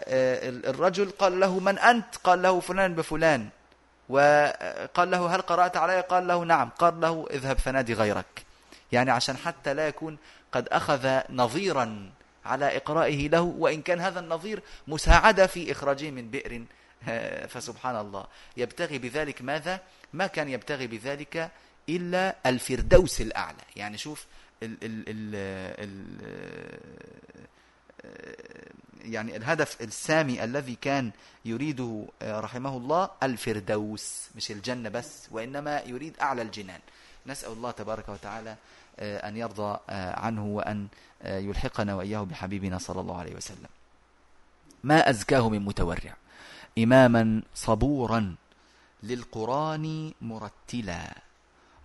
الرجل 0.48 1.10
قال 1.10 1.40
له 1.40 1.60
من 1.60 1.78
أنت؟ 1.78 2.16
قال 2.24 2.42
له 2.42 2.60
فلان 2.60 2.94
بفلان. 2.94 3.48
وقال 4.10 5.10
له 5.10 5.34
هل 5.34 5.40
قرأت 5.40 5.76
علي؟ 5.76 6.00
قال 6.00 6.26
له 6.26 6.44
نعم. 6.44 6.68
قال 6.68 7.00
له 7.00 7.26
اذهب 7.30 7.58
فنادي 7.58 7.94
غيرك. 7.94 8.44
يعني 8.92 9.10
عشان 9.10 9.36
حتى 9.36 9.74
لا 9.74 9.88
يكون 9.88 10.16
قد 10.52 10.68
أخذ 10.68 11.20
نظيرا 11.30 12.10
على 12.44 12.76
إقرائه 12.76 13.28
له 13.28 13.40
وإن 13.40 13.82
كان 13.82 14.00
هذا 14.00 14.20
النظير 14.20 14.62
مساعدة 14.88 15.46
في 15.46 15.72
إخراجه 15.72 16.10
من 16.10 16.30
بئر. 16.30 16.64
فسبحان 17.52 17.96
الله. 17.96 18.26
يبتغي 18.56 18.98
بذلك 18.98 19.42
ماذا؟ 19.42 19.80
ما 20.12 20.26
كان 20.26 20.48
يبتغي 20.48 20.86
بذلك 20.86 21.50
إلا 21.88 22.36
الفردوس 22.46 23.20
الأعلى. 23.20 23.64
يعني 23.76 23.98
شوف 23.98 24.26
ال 24.62 24.76
ال 24.82 25.04
ال 25.08 25.34
ال 25.78 26.00
يعني 29.04 29.36
الهدف 29.36 29.80
السامي 29.80 30.44
الذي 30.44 30.74
كان 30.74 31.10
يريده 31.44 32.04
رحمه 32.22 32.76
الله 32.76 33.10
الفردوس 33.22 34.28
مش 34.36 34.50
الجنة 34.50 34.88
بس 34.88 35.28
وإنما 35.30 35.80
يريد 35.80 36.14
أعلى 36.20 36.42
الجنان. 36.42 36.80
نسأل 37.26 37.52
الله 37.52 37.70
تبارك 37.70 38.08
وتعالى 38.08 38.56
أن 38.98 39.36
يرضى 39.36 39.78
عنه 39.90 40.46
وأن 40.46 40.88
يلحقنا 41.24 41.94
وإياه 41.94 42.20
بحبيبنا 42.20 42.78
صلى 42.78 43.00
الله 43.00 43.18
عليه 43.18 43.36
وسلم. 43.36 43.68
ما 44.84 45.10
أزكاه 45.10 45.48
من 45.48 45.64
متورع؟ 45.64 46.16
إماما 46.78 47.42
صبورا 47.54 48.34
للقرآن 49.02 50.12
مرتلا. 50.20 51.14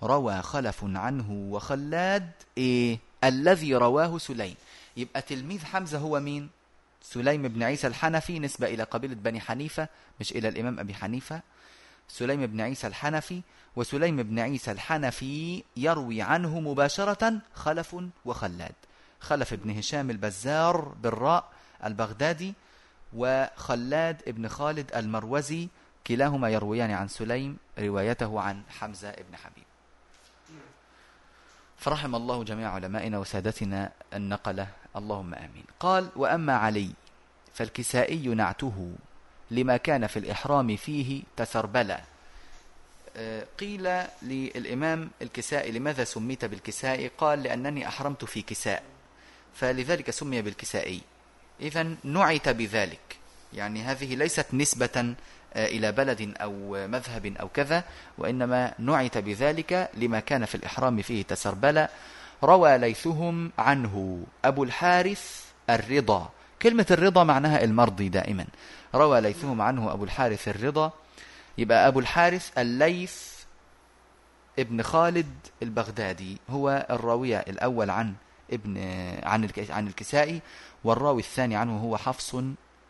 روى 0.03 0.41
خلف 0.41 0.83
عنه 0.83 1.31
وخلاد 1.31 2.31
إيه؟ 2.57 2.99
الذي 3.23 3.75
رواه 3.75 4.17
سليم. 4.17 4.55
يبقى 4.97 5.21
تلميذ 5.21 5.65
حمزة 5.65 5.97
هو 5.97 6.19
مين؟ 6.19 6.49
سليم 7.01 7.47
بن 7.47 7.63
عيسى 7.63 7.87
الحنفي 7.87 8.39
نسبة 8.39 8.67
إلى 8.67 8.83
قبيلة 8.83 9.15
بني 9.15 9.41
حنيفة 9.41 9.87
مش 10.19 10.31
إلى 10.31 10.47
الإمام 10.47 10.79
أبي 10.79 10.93
حنيفة. 10.93 11.41
سليم 12.07 12.45
بن 12.45 12.61
عيسى 12.61 12.87
الحنفي 12.87 13.41
وسليم 13.75 14.23
بن 14.23 14.39
عيسى 14.39 14.71
الحنفي 14.71 15.63
يروي 15.77 16.21
عنه 16.21 16.59
مباشرة 16.59 17.41
خلف 17.53 17.95
وخلاد. 18.25 18.75
خلف 19.19 19.53
بن 19.53 19.77
هشام 19.77 20.09
البزار 20.09 20.81
بالراء 20.81 21.51
البغدادي 21.85 22.53
وخلاد 23.13 24.21
بن 24.27 24.47
خالد 24.47 24.95
المروزي 24.95 25.67
كلاهما 26.07 26.49
يرويان 26.49 26.91
عن 26.91 27.07
سليم 27.07 27.57
روايته 27.79 28.41
عن 28.41 28.63
حمزة 28.69 29.11
بن 29.11 29.35
حبيب. 29.35 29.65
فرحم 31.77 32.15
الله 32.15 32.43
جميع 32.43 32.71
علمائنا 32.71 33.17
وسادتنا 33.17 33.91
النقلة. 34.13 34.67
اللهم 34.95 35.33
آمين. 35.33 35.65
قال 35.79 36.09
وأما 36.15 36.53
علي 36.55 36.89
فالكسائي 37.53 38.27
نعته 38.27 38.95
لما 39.51 39.77
كان 39.77 40.07
في 40.07 40.19
الإحرام 40.19 40.75
فيه 40.75 41.23
تسربلا 41.37 42.01
آه، 43.17 43.45
قيل 43.59 44.03
للإمام 44.21 45.09
الكسائي 45.21 45.71
لماذا 45.71 46.03
سميت 46.03 46.45
بالكسائي؟ 46.45 47.11
قال 47.17 47.43
لأنني 47.43 47.87
أحرمت 47.87 48.25
في 48.25 48.41
كساء. 48.41 48.83
فلذلك 49.55 50.11
سمي 50.11 50.41
بالكسائي. 50.41 51.01
إذا 51.61 51.95
نعت 52.03 52.49
بذلك. 52.49 53.17
يعني 53.53 53.81
هذه 53.81 54.15
ليست 54.15 54.53
نسبة 54.53 55.15
آه، 55.53 55.67
إلى 55.67 55.91
بلد 55.91 56.33
أو 56.41 56.87
مذهب 56.87 57.37
أو 57.39 57.49
كذا 57.49 57.83
وإنما 58.17 58.73
نعت 58.79 59.17
بذلك 59.17 59.89
لما 59.93 60.19
كان 60.19 60.45
في 60.45 60.55
الإحرام 60.55 61.01
فيه 61.01 61.23
تسربلا 61.23 61.89
روى 62.43 62.77
ليثهم 62.77 63.51
عنه 63.57 64.23
أبو 64.45 64.63
الحارث 64.63 65.45
الرضا. 65.69 66.29
كلمة 66.61 66.85
الرضا 66.91 67.23
معناها 67.23 67.63
المرضي 67.63 68.09
دائما. 68.09 68.45
روى 68.95 69.21
ليثهم 69.21 69.61
عنه 69.61 69.93
أبو 69.93 70.03
الحارث 70.03 70.47
الرضا. 70.47 70.91
يبقى 71.57 71.87
أبو 71.87 71.99
الحارث 71.99 72.57
الليث 72.57 73.35
ابن 74.59 74.81
خالد 74.81 75.33
البغدادي 75.63 76.37
هو 76.49 76.87
الراوية 76.89 77.37
الأول 77.37 77.89
عن 77.89 78.13
ابن 78.53 78.77
عن 79.23 79.49
عن 79.69 79.87
الكسائي 79.87 80.41
والراوي 80.83 81.21
الثاني 81.21 81.55
عنه 81.55 81.77
هو 81.77 81.97
حفص 81.97 82.35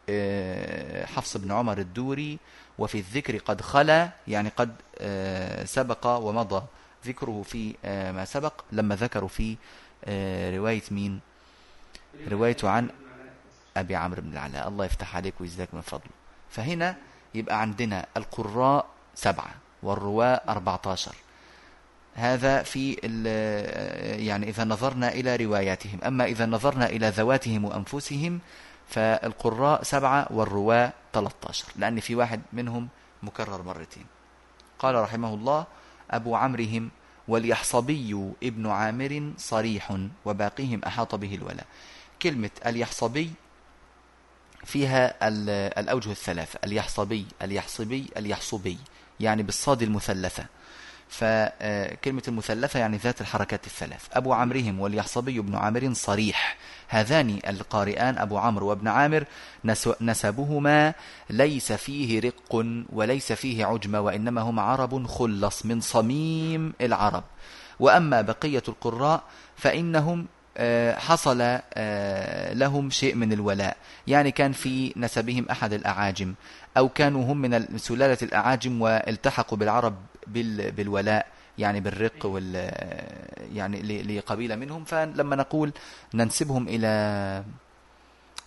آه، 0.10 1.06
حفص 1.06 1.38
بن 1.38 1.52
عمر 1.52 1.78
الدوري. 1.78 2.40
وفي 2.78 2.98
الذكر 2.98 3.38
قد 3.38 3.62
خلا 3.62 4.10
يعني 4.28 4.50
قد 4.58 4.76
آه، 4.98 5.66
سبق 5.66 6.08
ومضى. 6.08 6.64
ذكره 7.08 7.42
في 7.46 7.76
آه، 7.86 8.12
ما 8.12 8.26
سبق 8.26 8.54
لما 8.72 8.96
ذكروا 8.96 9.30
في 9.30 9.58
رواية 10.58 10.84
مين؟ 10.92 11.20
روايته 12.28 12.70
عن 12.70 12.90
أبي 13.78 13.96
عمرو 13.96 14.22
بن 14.22 14.32
العلاء. 14.34 14.68
الله 14.68 14.86
يفتح 14.86 15.16
عليك 15.16 15.34
ويزداك 15.42 15.74
من 15.74 15.82
فضله. 15.82 16.12
فهنا 16.50 16.96
يبقى 17.36 17.62
عندنا 17.62 18.06
القراء 18.18 18.86
سبعة 19.16 19.52
والرواة 19.84 20.42
أربعة 20.50 20.82
عشر 20.86 21.16
هذا 22.16 22.64
في 22.64 22.94
يعني 24.26 24.50
إذا 24.50 24.64
نظرنا 24.64 25.10
إلى 25.14 25.36
رواياتهم. 25.36 26.00
أما 26.06 26.26
إذا 26.26 26.46
نظرنا 26.46 26.86
إلى 26.86 27.10
ذواتهم 27.10 27.66
وأنفسهم 27.66 28.40
فالقراء 28.90 29.84
سبعة 29.84 30.28
والرواة 30.32 30.94
13 31.14 31.66
لأن 31.76 32.00
في 32.00 32.16
واحد 32.16 32.42
منهم 32.54 32.88
مكرر 33.24 33.62
مرتين. 33.62 34.06
قال 34.80 34.96
رحمه 34.96 35.34
الله 35.34 35.66
أبو 36.16 36.36
عمرهم 36.36 36.90
واليحصبي 37.28 38.32
ابن 38.44 38.68
عامر 38.68 39.32
صريح 39.38 39.98
وباقيهم 40.26 40.82
أحاط 40.88 41.16
به 41.16 41.36
الولاء 41.36 41.66
كلمة 42.22 42.50
اليحصبي 42.66 43.32
فيها 44.66 45.28
الأوجه 45.80 46.12
الثلاثة 46.12 46.60
اليحصبي 46.64 47.26
اليحصبي 47.42 48.06
اليحصبي 48.18 48.78
يعني 49.20 49.44
بالصاد 49.44 49.82
المثلثة. 49.82 50.46
فكلمة 51.10 52.24
المثلثة 52.28 52.80
يعني 52.80 52.98
ذات 52.98 53.22
الحركات 53.22 53.68
الثلاث. 53.68 54.02
أبو 54.14 54.34
عمرهم 54.34 54.80
واليحصبي 54.80 55.40
بن 55.40 55.56
عامر 55.56 55.94
صريح. 55.94 56.58
هذان 56.88 57.40
القارئان 57.48 58.18
أبو 58.18 58.38
عمرو 58.38 58.68
وابن 58.68 58.88
عامر 58.88 59.24
نسبهما 60.02 60.94
ليس 61.30 61.72
فيه 61.72 62.20
رق 62.20 62.66
وليس 62.94 63.34
فيه 63.34 63.66
عجمة 63.66 64.00
وإنما 64.00 64.42
هم 64.42 64.60
عرب 64.60 65.08
خلص 65.08 65.66
من 65.66 65.82
صميم 65.82 66.74
العرب. 66.82 67.24
وأما 67.80 68.22
بقية 68.22 68.64
القراء 68.68 69.24
فإنهم 69.56 70.26
آه، 70.58 71.00
حصل 71.00 71.38
آه، 71.74 72.54
لهم 72.54 72.90
شيء 72.90 73.16
من 73.16 73.34
الولاء. 73.34 73.78
يعني 74.08 74.32
كان 74.32 74.52
في 74.52 74.94
نسبهم 74.98 75.46
أحد 75.52 75.74
الأعاجم 75.74 76.34
أو 76.78 76.90
كانوا 76.90 77.34
هم 77.34 77.38
من 77.38 77.78
سلالة 77.78 78.18
الأعاجم 78.22 78.82
والتحقوا 78.82 79.58
بالعرب 79.58 79.96
بالولاء 80.28 81.28
يعني 81.58 81.80
بالرق 81.80 82.26
وال 82.26 82.56
يعني 83.54 84.04
لقبيلة 84.04 84.56
منهم. 84.56 84.84
فلما 84.84 85.36
نقول 85.36 85.72
ننسبهم 86.14 86.68
إلى 86.68 87.44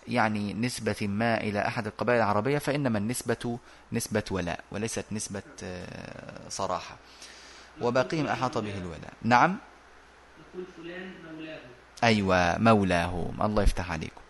يعني 0.07 0.53
نسبة 0.53 0.95
ما 1.01 1.37
إلى 1.37 1.67
أحد 1.67 1.87
القبائل 1.87 2.19
العربية 2.19 2.57
فإنما 2.57 2.97
النسبة 2.97 3.59
نسبة 3.93 4.23
ولاء 4.31 4.59
وليست 4.71 5.05
نسبة 5.11 5.43
آه، 5.63 6.49
صراحة. 6.49 6.95
وباقيهم 7.81 8.27
أحاط 8.27 8.57
به 8.57 8.77
الولاء. 8.77 9.13
نعم؟ 9.21 9.57
نقول 10.39 10.65
فلان 10.77 11.11
مولاه. 11.33 11.59
أيوة 12.03 12.57
مولاهم 12.57 13.41
الله 13.41 13.63
يفتح 13.63 13.91
عليكم. 13.91 14.21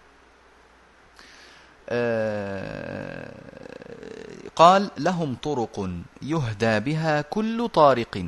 آه، 1.89 3.33
قال 4.59 4.91
لهم 4.97 5.35
طرق 5.35 5.89
يهدى 6.21 6.79
بها 6.79 7.21
كل 7.21 7.69
طارق 7.69 8.25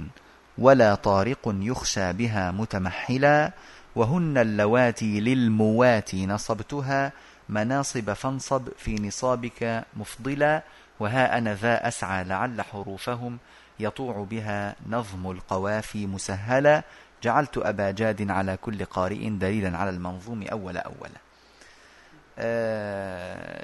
ولا 0.57 0.95
طارق 0.95 1.39
يخشى 1.45 2.13
بها 2.13 2.51
متمحلا 2.51 3.51
وهن 3.95 4.37
اللواتي 4.37 5.19
للمواتي 5.19 6.25
نصبتها 6.25 7.11
مناصب 7.49 8.13
فانصب 8.13 8.69
في 8.77 8.95
نصابك 8.95 9.83
مفضلا 9.97 10.63
وها 10.99 11.37
أنا 11.37 11.53
ذا 11.55 11.87
أسعى 11.87 12.23
لعل 12.23 12.61
حروفهم 12.61 13.37
يطوع 13.79 14.27
بها 14.29 14.75
نظم 14.89 15.31
القوافي 15.31 16.07
مسهلا 16.07 16.83
جعلت 17.23 17.57
أبا 17.57 17.91
جاد 17.91 18.31
على 18.31 18.57
كل 18.57 18.85
قارئ 18.85 19.29
دليلا 19.29 19.77
على 19.77 19.89
المنظوم 19.89 20.43
أول 20.43 20.77
أولا 20.77 21.30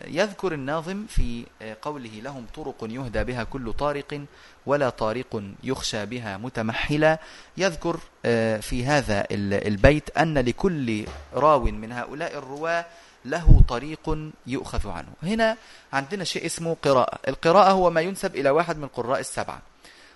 يذكر 0.07 0.53
الناظم 0.53 1.05
في 1.09 1.43
قوله 1.81 2.09
لهم 2.23 2.45
طرق 2.55 2.75
يهدى 2.81 3.23
بها 3.23 3.43
كل 3.43 3.73
طارق 3.73 4.21
ولا 4.65 4.89
طارق 4.89 5.43
يخشى 5.63 6.05
بها 6.05 6.37
متمحلا. 6.37 7.19
يذكر 7.57 7.99
آه، 8.25 8.57
في 8.57 8.85
هذا 8.85 9.25
البيت 9.31 10.17
أن 10.17 10.37
لكل 10.37 11.05
راو 11.33 11.63
من 11.63 11.91
هؤلاء 11.91 12.37
الرواة 12.37 12.85
له 13.25 13.61
طريق 13.67 14.31
يؤخذ 14.47 14.89
عنه. 14.89 15.09
هنا 15.23 15.57
عندنا 15.93 16.23
شيء 16.23 16.45
اسمه 16.45 16.77
قراءة. 16.83 17.19
القراءة 17.27 17.71
هو 17.71 17.89
ما 17.89 18.01
ينسب 18.01 18.35
إلى 18.35 18.49
واحد 18.49 18.77
من 18.77 18.87
قراء 18.87 19.19
السبعة. 19.19 19.61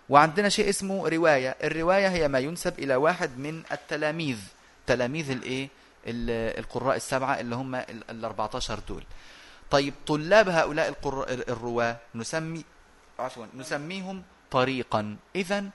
وعندنا 0.10 0.50
شيء 0.50 0.70
اسمه 0.70 1.08
رواية. 1.10 1.56
الرواية 1.64 2.08
هي 2.08 2.28
ما 2.28 2.40
ينسب 2.40 2.80
إلى 2.80 2.96
واحد 2.96 3.38
من 3.38 3.62
التلاميذ. 3.72 4.38
تلاميذ 4.88 5.32
الإيه؟ 5.32 5.64
ال- 5.64 5.70
القراء 6.06 6.96
السبعة 6.96 7.40
اللي 7.40 7.56
هم 7.56 7.76
ال 7.76 8.26
14 8.26 8.80
دول. 8.90 9.04
طيب 9.72 9.94
طلاب 10.08 10.50
هؤلاء. 10.50 10.94
الرواة 11.50 11.98
نسمي 12.16 12.64
عفوا 13.20 13.46
نسميهم 13.58 14.24
طريقا. 14.52 15.16
إذا 15.36 15.66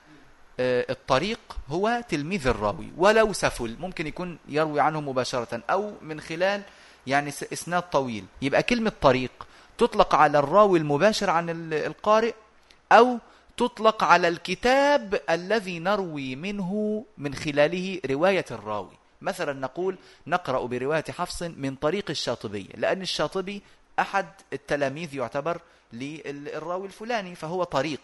الطريق 0.61 1.41
هو 1.69 2.03
تلميذ 2.09 2.47
الراوي. 2.47 2.89
ولو 2.97 3.33
سفل 3.33 3.77
ممكن 3.81 4.07
يكون 4.07 4.39
يروي 4.49 4.81
عنه 4.81 5.01
مباشرة 5.01 5.63
أو 5.71 5.93
من 6.03 6.21
خلال 6.21 6.63
يعني 7.07 7.29
إسناد 7.29 7.83
طويل. 7.83 8.25
يبقى 8.43 8.63
كلمة 8.63 8.93
طريق 9.01 9.31
تطلق 9.79 10.15
على 10.15 10.39
الراوي 10.39 10.79
المباشر 10.79 11.31
عن 11.31 11.51
ال- 11.51 11.75
القارئ 11.75 12.35
أو 12.93 13.19
تطلق 13.57 14.05
على 14.05 14.29
الكتاب 14.29 15.21
الذي 15.31 15.79
نروي 15.79 16.37
منه 16.37 17.05
من 17.19 17.35
خلاله 17.35 18.01
رواية 18.11 18.45
الراوي. 18.51 18.93
مثلا 19.23 19.53
نقول 19.53 19.99
نقرأ 20.27 20.67
برواية 20.67 21.05
حفص 21.11 21.43
من 21.43 21.75
طريق 21.77 22.11
الشاطبي 22.11 22.69
لأن 22.75 23.03
الشاطبي 23.03 23.63
أحد 23.99 24.27
التلاميذ 24.53 25.15
يعتبر 25.15 25.61
للراوي 25.93 26.87
الفلاني 26.87 27.35
فهو 27.35 27.65
طريق 27.65 28.01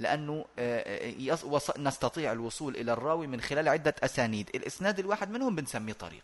لأنه 0.00 0.44
آه، 0.58 1.12
وص- 1.44 1.78
نستطيع 1.78 2.32
الوصول 2.32 2.76
إلى 2.76 2.92
الراوي 2.92 3.26
من 3.26 3.40
خلال 3.40 3.68
عدة 3.68 3.94
أسانيد. 4.02 4.50
الإسناد 4.54 4.98
الواحد 4.98 5.30
منهم 5.30 5.54
بنسميه 5.56 5.92
طريق. 5.92 6.22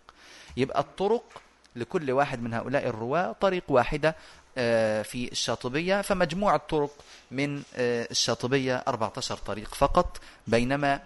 يبقى 0.57 0.81
الطرق 0.81 1.43
لكل 1.77 2.11
واحد 2.11 2.43
من 2.43 2.55
هؤلاء 2.55 2.87
الرواة 2.89 3.33
طريق 3.41 3.63
واحدة 3.69 4.17
آه، 4.59 5.03
في 5.03 5.33
الشاطبية 5.33 6.01
فمجموع 6.03 6.55
الطرق 6.55 6.91
من 7.31 7.63
آه، 7.77 8.09
الشاطبية 8.11 8.77
14 8.89 9.37
طريق 9.37 9.75
فقط 9.75 10.21
بينما 10.47 11.01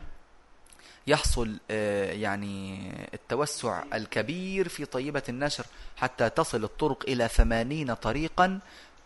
يحصل 1.07 1.57
آه، 1.71 2.13
يعني 2.13 2.91
التوسع 3.15 3.83
الكبير 3.95 4.69
في 4.69 4.85
طيبة 4.85 5.23
النشر 5.29 5.67
حتى 5.97 6.31
تصل 6.31 6.65
الطرق 6.65 7.05
إلى 7.09 7.29
ثمانين 7.29 7.95
طريقا 7.95 8.59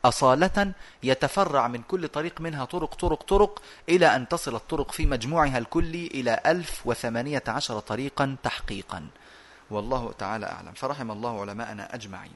أصالة 0.05 0.72
يتفرع 1.03 1.68
من 1.68 1.82
كل 1.82 2.09
طريق 2.09 2.40
منها 2.40 2.64
طرق 2.64 2.94
طرق 2.94 3.22
طرق 3.22 3.62
إلى 3.88 4.07
أن 4.16 4.28
تصل 4.28 4.55
الطرق 4.55 4.92
في 4.92 5.07
مجموعها 5.07 5.59
الكلي 5.59 6.07
إلى 6.07 6.40
ألف 6.46 6.82
وثمانية 6.84 7.42
عشر 7.48 7.80
طريقا 7.80 8.36
تحقيقا. 8.42 9.07
والله 9.70 10.12
تعالى 10.18 10.46
أعلم. 10.46 10.72
فرحم 10.72 11.11
الله 11.11 11.40
علماءنا 11.40 11.94
أجمعين. 11.94 12.32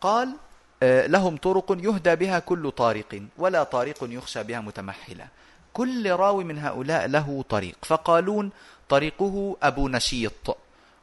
قال 0.00 0.36
آه، 0.82 1.06
لهم 1.06 1.36
طرق 1.36 1.76
يهدى 1.78 2.16
بها 2.16 2.38
كل 2.38 2.70
طارق 2.70 3.22
ولا 3.38 3.62
طارق 3.62 3.96
يخشى 4.02 4.42
بها 4.42 4.60
متمحلة 4.60 5.28
كل 5.72 6.10
راوي 6.10 6.44
من 6.44 6.58
هؤلاء 6.58 7.06
له 7.08 7.44
طريق. 7.48 7.76
فقالون 7.82 8.50
طريقه 8.90 9.56
أبو 9.62 9.88
نشيط 9.88 10.56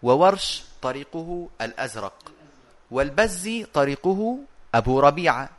وورش 0.03 0.63
طريقه 0.81 1.49
الأزرق 1.61 2.31
والبزي 2.91 3.63
طريقه 3.63 4.39
أبو 4.75 4.99
ربيعة 4.99 5.49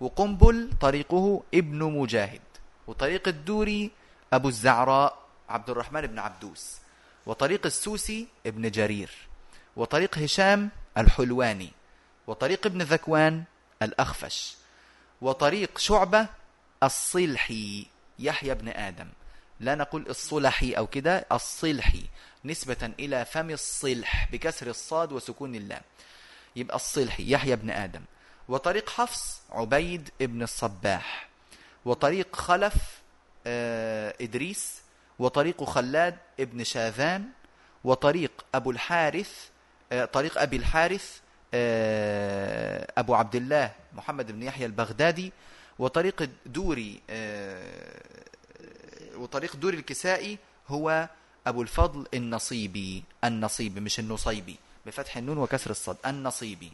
وقنبل 0.00 0.70
طريقه 0.80 1.42
ابن 1.54 1.78
مجاهد 1.78 2.40
وطريق 2.86 3.28
الدوري 3.28 3.90
أبو 4.32 4.48
الزعراء 4.48 5.18
عبد 5.48 5.70
الرحمن 5.70 6.00
بن 6.00 6.18
عبدوس 6.18 6.76
وطريق 7.26 7.66
السوسي 7.66 8.26
ابن 8.46 8.70
جرير 8.70 9.10
وطريق 9.76 10.18
هشام 10.18 10.70
الحلواني 10.98 11.70
وطريق 12.26 12.66
ابن 12.66 12.82
ذكوان 12.82 13.44
الأخفش 13.82 14.56
وطريق 15.20 15.78
شعبة 15.78 16.26
الصلحي 16.82 17.86
يحيى 18.18 18.54
بن 18.54 18.68
آدم. 18.68 19.08
لا 19.60 19.74
نقول 19.74 20.06
الصلحي 20.08 20.72
أو 20.72 20.86
كده 20.86 21.26
الصلحي 21.32 22.02
نسبة 22.44 22.92
إلى 22.98 23.24
فم 23.24 23.50
الصلح 23.50 24.28
بكسر 24.32 24.66
الصاد 24.66 25.12
وسكون 25.12 25.54
اللام. 25.54 25.82
يبقى 26.56 26.76
الصلحي 26.76 27.30
يحيى 27.32 27.56
بن 27.56 27.70
آدم. 27.70 28.02
وطريق 28.48 28.90
حفص 28.90 29.40
عبيد 29.50 30.10
ابن 30.22 30.42
الصباح. 30.42 31.28
وطريق 31.84 32.36
خلف 32.36 32.74
آه 33.46 34.14
إدريس. 34.20 34.82
وطريق 35.18 35.64
خلاد 35.64 36.16
ابن 36.40 36.64
شاذان. 36.64 37.28
وطريق 37.84 38.44
أبو 38.54 38.70
الحارث 38.70 39.48
آه 39.92 40.04
طريق 40.04 40.38
أبي 40.38 40.56
الحارث 40.56 41.18
آه 41.54 42.92
أبو 42.98 43.14
عبد 43.14 43.36
الله 43.36 43.70
محمد 43.92 44.32
بن 44.32 44.42
يحيى 44.42 44.66
البغدادي. 44.66 45.32
وطريق 45.78 46.30
دوري 46.46 47.00
آه 47.10 48.28
وطريق 49.18 49.56
دوري 49.56 49.76
الكسائي 49.76 50.38
هو 50.68 51.08
أبو 51.46 51.62
الفضل 51.62 52.06
النصيبي. 52.14 53.02
النصيبي 53.24 53.80
مش 53.80 53.98
النصيبي. 53.98 54.56
بفتح 54.86 55.16
النون 55.16 55.38
وكسر 55.38 55.70
الصاد. 55.70 55.96
النصيبي. 56.06 56.72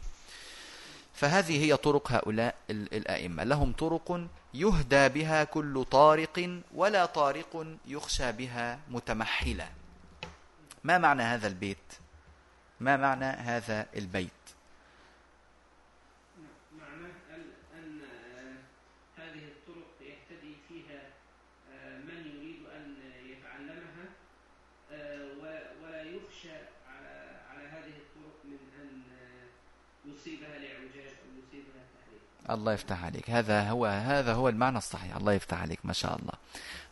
فهذه 1.13 1.63
هي 1.65 1.77
طرق 1.77 2.11
هؤلاء 2.11 2.55
ال- 2.69 2.93
الأئمة. 2.93 3.43
لهم 3.43 3.73
طرق 3.73 4.27
يهدى 4.53 5.09
بها 5.09 5.43
كل 5.43 5.85
طارق 5.91 6.59
ولا 6.73 7.05
طارق 7.05 7.77
يخشى 7.87 8.31
بها 8.31 8.79
متمحلا. 8.89 9.67
ما 10.83 10.97
معنى 10.97 11.23
هذا 11.23 11.47
البيت؟ 11.47 11.77
ما 12.79 12.97
معنى 12.97 13.25
هذا 13.25 13.87
البيت 13.95 14.31
معناه 16.79 17.11
أن- 17.31 17.75
أن 17.77 18.01
آه، 18.01 18.55
هذه 19.21 19.43
الطرق 19.47 19.87
يهتدي 20.01 20.55
فيها 20.69 21.01
آه، 21.73 21.97
من 21.97 22.17
يريد 22.35 22.59
أن 22.75 22.95
يتعلمها 23.25 24.05
آه، 24.91 25.23
و- 25.41 25.83
ولا 25.85 26.01
يخشى 26.01 26.55
على 26.87 27.39
على 27.49 27.63
هذه 27.67 27.95
الطرق 28.03 28.37
من 28.45 28.59
أن 28.81 29.01
آه، 29.21 29.47
يصيبها 30.09 30.59
لاعوجاج 30.59 31.13
أو 31.23 31.29
يصيبها 31.39 31.81
تحريف 31.95 32.21
الله 32.49 32.73
يفتح 32.73 33.03
عليك. 33.03 33.29
هذا 33.29 33.69
هو 33.69 33.85
هذا 33.85 34.33
هو 34.33 34.49
المعنى 34.49 34.77
الصحيح. 34.77 35.15
الله 35.15 35.33
يفتح 35.33 35.61
عليك 35.61 35.79
ما 35.83 35.93
شاء 35.93 36.15
الله. 36.15 36.33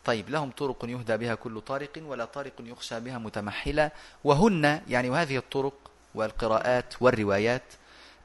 طيب 0.04 0.28
لهم 0.28 0.50
طرق 0.50 0.84
يهدى 0.84 1.16
بها 1.16 1.34
كل 1.34 1.60
طارق 1.60 1.90
ولا 2.06 2.24
طارق 2.24 2.52
يخشى 2.60 3.00
بها 3.00 3.18
متمحلة 3.18 3.90
وهن 4.24 4.80
يعني 4.88 5.10
وهذه 5.10 5.36
الطرق 5.36 5.74
والقراءات 6.14 6.94
والروايات 7.00 7.62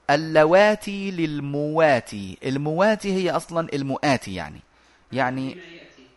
اللواتي 0.09 1.11
للمواتي. 1.11 2.37
المواتي 2.43 3.13
هي 3.13 3.31
أصلا 3.31 3.67
المؤاتي 3.73 4.35
يعني. 4.35 4.59
يعني 5.11 5.57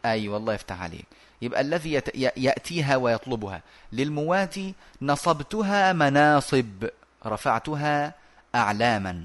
أي 0.04 0.28
والله 0.28 0.54
يفتح 0.54 0.82
عليك. 0.82 1.06
يبقى 1.42 1.60
الذي 1.60 2.02
يأتيها 2.36 2.96
ويطلبها. 2.96 3.62
للمواتي 3.92 4.74
نصبتها 5.02 5.92
مناصب 5.92 6.88
رفعتها 7.26 8.14
أعلاما. 8.54 9.24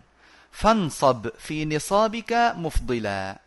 فانصب 0.61 1.29
في 1.37 1.65
نصابك 1.65 2.33
مفضلا. 2.55 3.39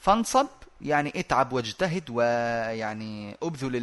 فانصب 0.00 0.46
يعني 0.80 1.12
اتعب 1.16 1.52
واجتهد 1.52 2.10
ويعني 2.10 3.36
أبذل 3.42 3.74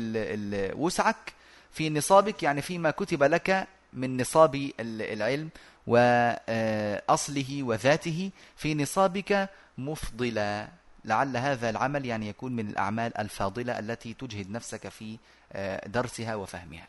وسعك 0.76 1.34
في 1.72 1.90
نصابك 1.90 2.44
يعني 2.44 2.62
فيما 2.62 2.92
كتب 2.92 3.24
لك 3.24 3.68
من 3.94 4.22
نصاب 4.22 4.56
ال- 4.56 4.72
العلم 5.02 5.50
وأصله 5.88 7.64
وذاته 7.64 8.32
في 8.58 8.74
نصابك 8.76 9.50
مفضلا. 9.78 10.68
لعل 11.06 11.38
هذا 11.38 11.70
العمل 11.70 12.06
يعني 12.06 12.28
يكون 12.30 12.52
من 12.52 12.70
الأعمال 12.70 13.18
الفاضلة 13.18 13.80
التي 13.80 14.14
تجهد 14.14 14.50
نفسك 14.52 14.88
في 14.90 15.18
آه، 15.54 15.88
درسها 15.88 16.36
وفهمها. 16.36 16.88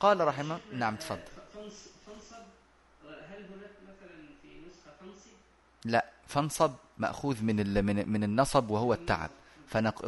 قال 0.00 0.20
رحمه 0.26 0.58
نعم 0.72 0.96
تفضل 0.96 1.18
فانص- 1.54 1.88
فانصب 2.06 2.44
آه، 3.06 3.20
هل 3.30 3.44
هناك 3.44 3.70
مثلا 3.82 4.16
في 4.42 4.48
نسخة 4.68 4.90
فانصب 5.00 5.36
لا 5.88 6.04
فانصب 6.26 6.72
مأخوذ 6.98 7.42
من 7.42 7.56
من 8.08 8.24
النصب 8.24 8.70
وهو 8.70 8.92
التعب. 8.92 9.30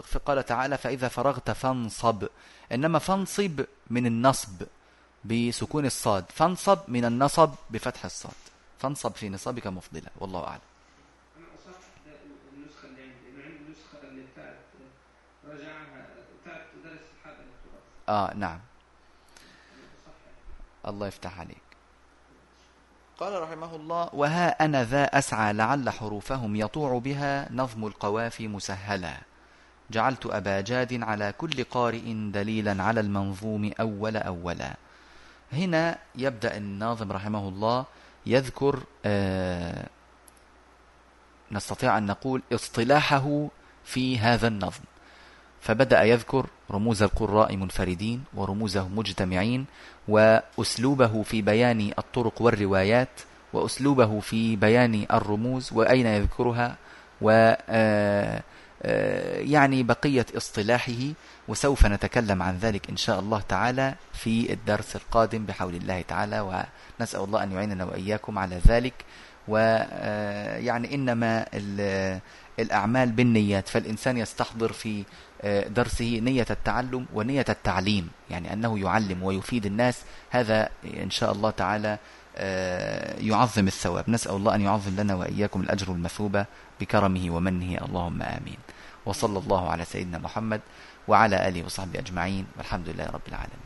فقال 0.02 0.44
تعالى 0.44 0.78
فإذا 0.78 1.08
فرغت 1.08 1.50
فانصب. 1.50 2.28
إنما 2.72 2.98
فانصب 2.98 3.64
من 3.90 4.06
النصب 4.06 4.62
بسكون 5.24 5.86
الصاد. 5.86 6.24
فانصب 6.28 6.78
من 6.88 7.04
النصب 7.04 7.50
بفتح 7.70 8.04
الصاد. 8.04 8.40
فانصب 8.78 9.12
في 9.12 9.28
نصابك 9.28 9.66
مفضلا 9.66 10.10
والله 10.16 10.44
أعلم. 10.46 10.60
آه 18.08 18.34
نعم. 18.34 18.60
الله 20.86 21.06
يفتح 21.06 21.40
عليك. 21.40 21.69
قال 23.20 23.42
رحمه 23.42 23.76
الله 23.76 24.10
وها 24.12 24.64
أنا 24.64 24.84
ذا 24.84 25.04
أسعى 25.04 25.52
لعل 25.52 25.90
حروفهم 25.90 26.56
يطوع 26.56 26.98
بها 26.98 27.52
نظم 27.52 27.86
القوافي 27.86 28.48
مسهلا. 28.48 29.14
جعلت 29.90 30.26
أبا 30.26 30.60
جاد 30.60 31.02
على 31.02 31.32
كل 31.38 31.64
قارئ 31.64 32.12
دليلا 32.32 32.82
على 32.82 33.00
المنظوم 33.00 33.72
أول 33.80 34.16
أولا. 34.16 34.76
هنا 35.52 35.98
يبدأ 36.14 36.56
الناظم 36.56 37.12
رحمه 37.12 37.48
الله 37.48 37.84
يذكر 38.26 38.82
آه 39.04 39.86
نستطيع 41.52 41.98
أن 41.98 42.06
نقول 42.06 42.42
اصطلاحه 42.52 43.48
في 43.84 44.18
هذا 44.18 44.48
النظم. 44.48 44.84
فبدأ 45.60 46.02
يذكر 46.02 46.46
رموز 46.70 47.02
القراء 47.02 47.56
منفردين 47.56 48.24
ورموزهم 48.34 48.98
مجتمعين 48.98 49.66
وأسلوبه 50.08 51.22
في 51.22 51.42
بيان 51.42 51.92
الطرق 51.98 52.42
والروايات 52.42 53.20
وأسلوبه 53.52 54.20
في 54.20 54.56
بيان 54.56 55.06
الرموز 55.12 55.72
وأين 55.72 56.06
يذكرها 56.06 56.76
و 57.20 57.30
آه، 57.68 58.42
آه، 58.82 59.40
يعني 59.40 59.82
بقية 59.82 60.26
اصطلاحه 60.36 61.12
وسوف 61.48 61.86
نتكلم 61.86 62.42
عن 62.42 62.58
ذلك 62.58 62.90
إن 62.90 62.96
شاء 62.96 63.20
الله 63.20 63.40
تعالى 63.40 63.94
في 64.12 64.52
الدرس 64.52 64.96
القادم 64.96 65.46
بحول 65.46 65.74
الله 65.74 66.02
تعالى 66.02 66.40
ونسأل 67.00 67.20
الله 67.20 67.42
أن 67.42 67.52
يعيننا 67.52 67.84
وإياكم 67.84 68.38
على 68.38 68.60
ذلك 68.68 68.94
ويعني 69.48 70.88
آه، 70.88 70.94
إنما 70.94 71.46
الأعمال 72.58 73.12
بالنيات 73.12 73.68
فالإنسان 73.68 74.16
يستحضر 74.16 74.72
في 74.72 75.04
درسه 75.68 76.20
نية 76.20 76.46
التعلم 76.50 77.06
ونية 77.14 77.44
التعليم 77.48 78.08
يعني 78.30 78.52
أنه 78.52 78.78
يعلم 78.78 79.22
ويفيد 79.22 79.66
الناس. 79.66 80.02
هذا 80.30 80.68
إن 80.84 81.10
شاء 81.10 81.32
الله 81.32 81.50
تعالى 81.50 81.98
يعظم 83.20 83.66
الثواب. 83.66 84.10
نسأل 84.10 84.32
الله 84.36 84.54
أن 84.54 84.60
يعظم 84.60 84.96
لنا 84.96 85.14
وإياكم 85.14 85.60
الأجر 85.60 85.92
المثوبة 85.92 86.46
بكرمه 86.80 87.30
ومنه. 87.30 87.84
اللهم 87.84 88.22
آمين. 88.22 88.58
وصلى 89.06 89.38
الله 89.38 89.70
على 89.70 89.84
سيدنا 89.84 90.18
محمد 90.18 90.60
وعلى 91.08 91.48
آله 91.48 91.64
وصحبه 91.64 91.98
أجمعين. 91.98 92.46
والحمد 92.56 92.88
لله 92.88 93.06
رب 93.06 93.28
العالمين. 93.28 93.59